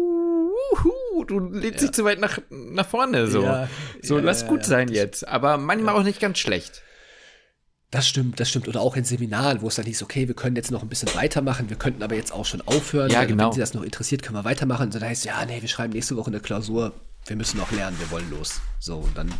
[1.25, 3.43] du lädst dich zu weit nach, nach vorne, so.
[3.43, 3.67] Ja,
[4.01, 5.27] so, ja, lass ja, gut ja, sein jetzt.
[5.27, 6.81] Aber manchmal auch nicht ganz schlecht.
[7.91, 8.67] Das stimmt, das stimmt.
[8.67, 11.13] Oder auch in Seminaren, wo es dann hieß, okay, wir können jetzt noch ein bisschen
[11.15, 13.09] weitermachen, wir könnten aber jetzt auch schon aufhören.
[13.09, 13.45] Ja, genau.
[13.45, 14.87] Wenn Sie das noch interessiert, können wir weitermachen.
[14.87, 16.93] Und dann heißt es, ja, nee, wir schreiben nächste Woche eine Klausur,
[17.25, 18.59] wir müssen noch lernen, wir wollen los.
[18.79, 19.33] So, und dann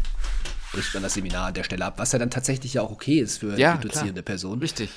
[0.72, 3.20] bricht man das Seminar an der Stelle ab, was ja dann tatsächlich ja auch okay
[3.20, 4.60] ist für Ja, die dozierende Person.
[4.60, 4.90] Richtig.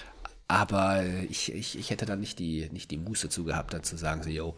[0.46, 3.96] Aber ich, ich, ich hätte dann nicht die, nicht die Muße zu gehabt, dann zu
[3.96, 4.56] sagen, so, yo,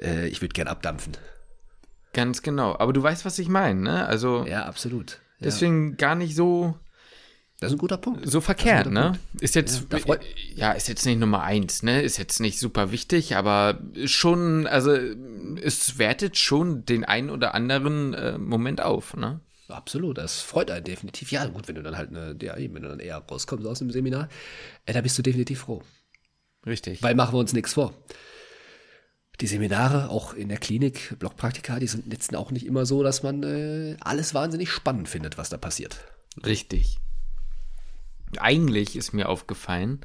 [0.00, 1.16] äh, ich würde gern abdampfen.
[2.12, 2.76] Ganz genau.
[2.78, 4.06] Aber du weißt, was ich meine, ne?
[4.06, 5.20] Also, Ja, absolut.
[5.40, 6.74] Deswegen gar nicht so,
[7.60, 8.28] Das ist ein guter Punkt.
[8.28, 9.18] so verkehrt, guter ne?
[9.40, 10.16] Ist jetzt, Ja,
[10.54, 12.02] ja, ist jetzt nicht Nummer eins, ne?
[12.02, 14.96] Ist jetzt nicht super wichtig, aber schon, also
[15.62, 19.40] es wertet schon den einen oder anderen äh, Moment auf, ne?
[19.68, 21.30] Absolut, das freut einen definitiv.
[21.30, 23.90] Ja, gut, wenn du dann halt eine, ja, wenn du dann eher rauskommst aus dem
[23.90, 24.28] Seminar,
[24.86, 25.82] äh, da bist du definitiv froh.
[26.66, 27.02] Richtig.
[27.02, 27.92] Weil machen wir uns nichts vor.
[29.40, 33.22] Die Seminare, auch in der Klinik, Blockpraktika, die sind jetzt auch nicht immer so, dass
[33.22, 35.98] man äh, alles wahnsinnig spannend findet, was da passiert.
[36.44, 36.98] Richtig.
[38.38, 40.00] Eigentlich ist mir aufgefallen,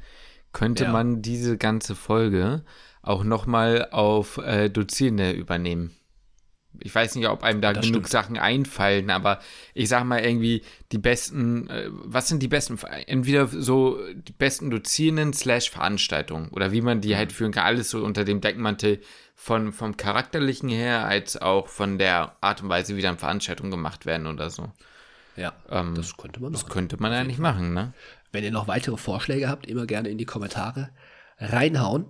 [0.52, 0.92] könnte Ja.
[0.92, 2.62] man diese ganze Folge
[3.02, 5.96] auch nochmal auf äh, Dozierende übernehmen.
[6.80, 8.08] Ich weiß nicht, ob einem da Das genug stimmt.
[8.10, 9.40] Sachen einfallen, aber
[9.74, 10.62] ich sag mal irgendwie
[10.92, 16.72] die besten, äh, was sind die besten, entweder so die besten Dozierenden slash Veranstaltungen oder
[16.72, 17.02] wie man Mhm.
[17.02, 19.00] die halt führen kann, alles so unter dem Deckmantel
[19.34, 24.06] von, vom Charakterlichen her, als auch von der Art und Weise, wie dann Veranstaltungen gemacht
[24.06, 24.70] werden oder so.
[25.36, 27.92] Ja, Ähm, das könnte man Das könnte man eigentlich machen, ne?
[28.30, 30.90] Wenn ihr noch weitere Vorschläge habt, immer gerne in die Kommentare
[31.38, 32.06] reinhauen.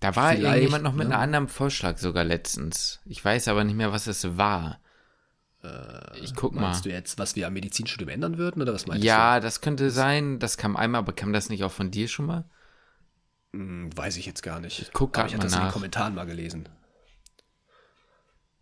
[0.00, 1.14] Da war Vielleicht, irgendjemand noch mit ne?
[1.14, 3.00] einem anderen Vorschlag sogar letztens.
[3.04, 4.80] Ich weiß aber nicht mehr, was es war.
[6.22, 6.62] ich guck mal.
[6.62, 9.90] Meinst du jetzt, was wir am Medizinstudium ändern würden, oder was meinst Ja, das könnte
[9.90, 10.38] sein.
[10.38, 12.44] Das kam einmal, aber kam das nicht auch von dir schon mal?
[13.52, 13.58] du?
[13.58, 14.80] Hm, weiß ich jetzt gar nicht.
[14.80, 15.72] Ich guck grad Ich hatte mal das in den.
[15.72, 16.68] Kommentaren mal gelesen.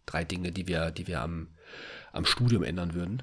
[0.07, 1.49] Drei Dinge, die wir, die wir am,
[2.13, 3.23] am Studium ändern würden.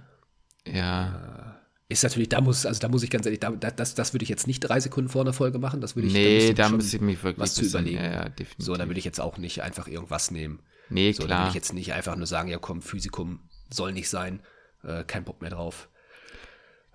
[0.67, 1.54] Ja.
[1.87, 4.23] Ist natürlich, da muss, also da muss ich ganz ehrlich, da, da- das, das würde
[4.23, 5.81] ich jetzt nicht drei Sekunden vor einer Folge machen.
[5.81, 8.03] Das würde ich nee, müsste da muss ich mich wirklich was zu bisschen- überlegen.
[8.03, 8.65] Ja, ja, definitiv.
[8.65, 10.61] So, da würde ich jetzt auch nicht einfach irgendwas nehmen.
[10.89, 11.39] nee, So, da klar.
[11.41, 14.41] würde ich jetzt nicht einfach nur sagen, ja komm, Physikum soll nicht sein,
[14.83, 15.89] äh, kein Bock mehr drauf.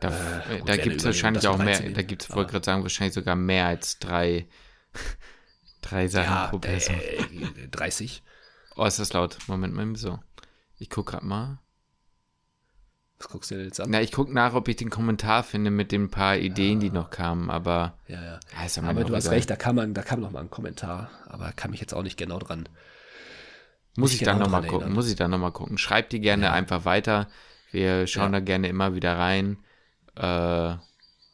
[0.01, 0.09] da
[0.59, 1.78] gut, da gibt es wahrscheinlich auch mehr.
[1.91, 4.49] Da gibt es, wollte gerade sagen, wahrscheinlich sogar mehr als drei,
[5.82, 6.97] drei Sachen Ja, pro Person.
[6.97, 8.22] äh, 30.
[8.76, 9.38] oh, ist das laut.
[9.47, 10.18] Moment mal so.
[10.78, 11.59] Ich guck grad mal.
[13.20, 13.90] Was guckst du dir jetzt an?
[13.90, 17.10] Na, ich guck nach, ob ich den Kommentar finde mit den paar Ideen, die noch
[17.10, 17.98] kamen, aber.
[18.08, 18.40] Ja, ja.
[18.58, 19.34] Ja, ist ja Aber du hast egal.
[19.36, 22.02] recht, da kann man, da kam noch mal ein Kommentar, aber kann mich jetzt auch
[22.02, 22.66] nicht genau dran.
[23.96, 25.76] Muss ich dann genau nochmal dran gucken, muss ich dann nochmal gucken.
[25.76, 27.28] Schreibt die gerne einfach weiter.
[27.72, 28.40] Wir schauen Ja.
[28.40, 29.58] da gerne immer wieder rein.
[30.16, 30.22] Äh,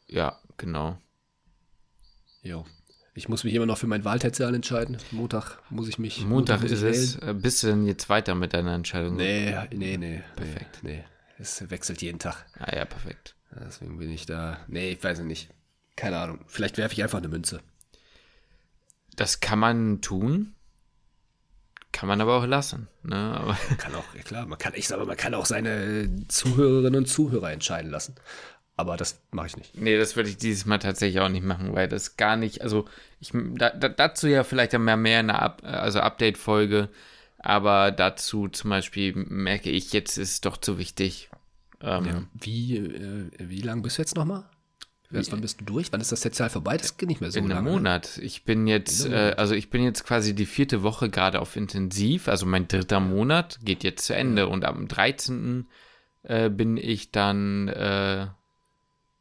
[0.09, 0.97] ja, genau.
[2.41, 2.65] Jo.
[3.13, 4.97] Ich muss mich immer noch für mein Wahlterzial entscheiden.
[5.11, 6.23] Montag muss ich mich.
[6.25, 7.21] Montag muss ist es.
[7.21, 7.37] wählen.
[7.37, 9.15] Äh, Bist du denn jetzt weiter mit deiner Entscheidung?
[9.15, 10.21] Nee, nee, nee.
[10.35, 10.79] Perfekt.
[10.83, 11.03] Nee, nee.
[11.39, 12.45] Es wechselt jeden Tag.
[12.59, 13.35] Ah ja, perfekt.
[13.51, 14.59] Deswegen bin ich da.
[14.67, 15.49] Nee, ich weiß nicht.
[15.95, 16.39] Keine Ahnung.
[16.47, 17.61] Vielleicht werfe ich einfach eine Münze.
[19.15, 20.53] Das kann man tun.
[21.91, 22.87] Kann man aber auch lassen.
[23.03, 23.15] Ne?
[23.15, 27.01] Aber, Man kann auch, ja klar, man kann, ich sage, man kann auch seine Zuhörerinnen
[27.01, 28.15] und Zuhörer entscheiden lassen.
[28.75, 29.75] Aber das mache ich nicht.
[29.75, 32.85] nee, das würde ich dieses Mal tatsächlich auch nicht machen, weil das gar nicht, also
[33.19, 36.89] ich da, da, dazu ja vielleicht dann mehr, mehr eine Up, also Update-Folge,
[37.37, 41.29] aber dazu zum Beispiel merke ich, jetzt ist es doch zu wichtig.
[41.81, 44.49] Ähm, Wie, äh, wie lang bist du jetzt nochmal?
[45.09, 45.91] Wann bist du durch?
[45.93, 46.75] Wann ist das Terzial vorbei?
[46.75, 47.69] Das geht nicht mehr so In einem lange.
[47.69, 47.75] ne?
[47.75, 48.17] Monat.
[48.17, 51.39] Ich bin jetzt, In einem äh, also ich bin jetzt quasi die vierte Woche gerade
[51.39, 52.27] auf Intensiv.
[52.27, 54.47] Also mein dritter Monat geht jetzt zu Ende.
[54.47, 55.67] Und am 13.
[56.23, 58.27] Äh, bin ich dann äh,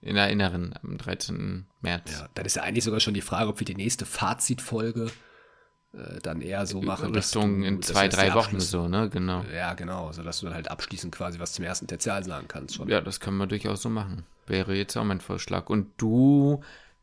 [0.00, 1.66] in der Inneren, am 13.
[1.82, 2.18] März.
[2.18, 5.12] Ja, dann ist ja eigentlich sogar schon die Frage, ob wir die nächste Fazitfolge
[5.96, 7.14] äh, dann eher so machen.
[7.14, 9.08] Richtung du- in zwei, drei Wochen so, ne?
[9.10, 9.42] Genau.
[9.54, 12.88] Ja, genau, sodass du dann halt abschließend quasi was zum ersten Tertial sagen kannst schon.
[12.88, 14.24] Ja, das können wir durchaus so machen.
[14.46, 15.68] Wäre jetzt auch mein Vorschlag.
[15.70, 16.60] Und du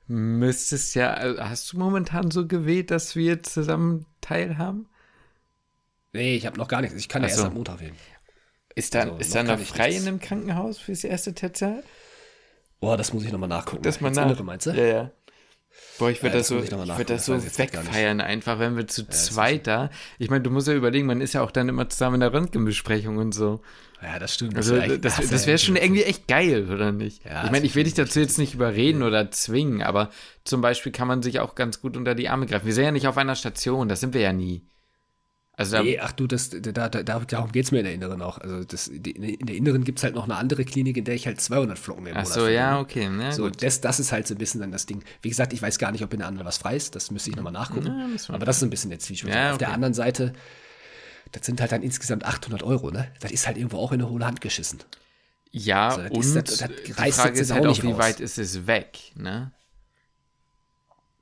[0.08, 4.88] müsstest ja, äh, hast du momentan so gewählt, dass wir zusammen teilhaben?
[6.14, 6.96] Nee, ich habe noch gar nichts.
[6.98, 7.48] Ich kann ja Ach erst so.
[7.48, 7.96] am Montag wählen.
[8.76, 10.02] Ist da, Also, ist noch da kann noch frei nichts.
[10.02, 11.84] in einem Krankenhaus fürs erste Tertial?
[12.80, 13.84] Boah, das muss ich nochmal nachgucken.
[13.84, 14.26] das mal nach.
[14.26, 14.72] Innere, meinst du?
[14.72, 15.12] Ja, ja.
[15.99, 18.76] Boah, ich würde Ja, das, das so, ich würd das so das wegfeiern, einfach, wenn
[18.76, 19.89] wir zu das zweit da.
[20.17, 22.34] Ich meine, du musst ja überlegen, man ist ja auch dann immer zusammen in der
[22.34, 23.61] Röntgenbesprechung und so.
[24.01, 24.55] Ja, das stimmt.
[24.55, 27.24] Also, das, wär das wäre schon irgendwie echt geil, oder nicht?
[27.24, 30.09] Ja, ich meine, ich will dich dazu jetzt nicht überreden oder zwingen, aber
[30.43, 32.65] zum Beispiel kann man sich auch ganz gut unter die Arme greifen.
[32.65, 34.63] Wir sind ja nicht auf einer Station, das sind wir ja nie.
[35.56, 37.93] Also, da, Nee, ach du, das, da, da, da, darum geht es mir in der
[37.93, 38.39] Inneren auch.
[38.39, 41.14] Also das, die- in der Inneren gibt es halt noch eine andere Klinik, in der
[41.14, 43.08] ich halt 200 Flocken im ach Monat so, ja, okay.
[43.08, 43.62] Ne, So, gut.
[43.62, 45.04] das, das ist halt so ein bisschen dann das Ding.
[45.22, 46.95] Wie gesagt, ich weiß gar nicht, ob in der anderen was frei ist.
[46.95, 47.86] Das müsste ich nochmal nachgucken.
[47.86, 49.34] Ja, wir Aber das ist ein bisschen der Zwiespalt.
[49.36, 49.76] Ja, Auf der okay.
[49.76, 50.34] anderen Seite,
[51.34, 53.12] das sind halt dann insgesamt 800 Euro, ne?
[53.20, 54.80] Das ist halt irgendwo auch in eine hohle Hand geschissen.
[55.51, 57.91] Ja, Also, das und das- das die Frage jetzt ist auch halt auch, nicht wie
[57.91, 57.99] raus.
[57.99, 59.51] weit ist es weg, ne?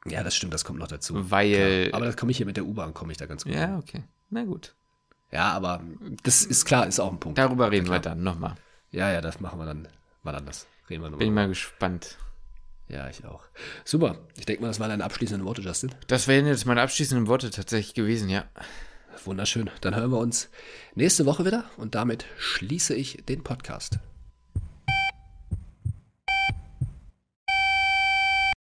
[0.08, 1.30] Ja, das stimmt, das kommt noch dazu.
[1.30, 1.98] Weil- Klar.
[1.98, 3.54] Aber das komme ich hier mit der U-Bahn, komme ich da ganz gut.
[3.54, 4.02] Ja, okay.
[4.32, 4.74] Na gut.
[5.32, 5.82] ja, aber
[6.24, 7.38] das ist klar, ist auch ein Punkt.
[7.38, 8.16] Darüber reden wir klar.
[8.16, 8.56] dann nochmal.
[8.92, 9.88] Ja, ja, das machen wir dann
[10.24, 10.66] mal anders.
[10.90, 11.44] Reden wir Bin ich nochmal.
[11.46, 12.18] mal gespannt.
[12.88, 13.44] Ja, ich auch.
[13.86, 14.18] Super.
[14.38, 15.92] Ich denke mal, das waren deine abschließenden Worte, Justin.
[16.08, 18.44] Das wären jetzt meine abschließenden Worte tatsächlich gewesen, ja.
[19.24, 19.70] Wunderschön.
[19.82, 20.50] Dann hören wir uns
[20.96, 24.00] nächste Woche wieder und damit schließe ich den Podcast.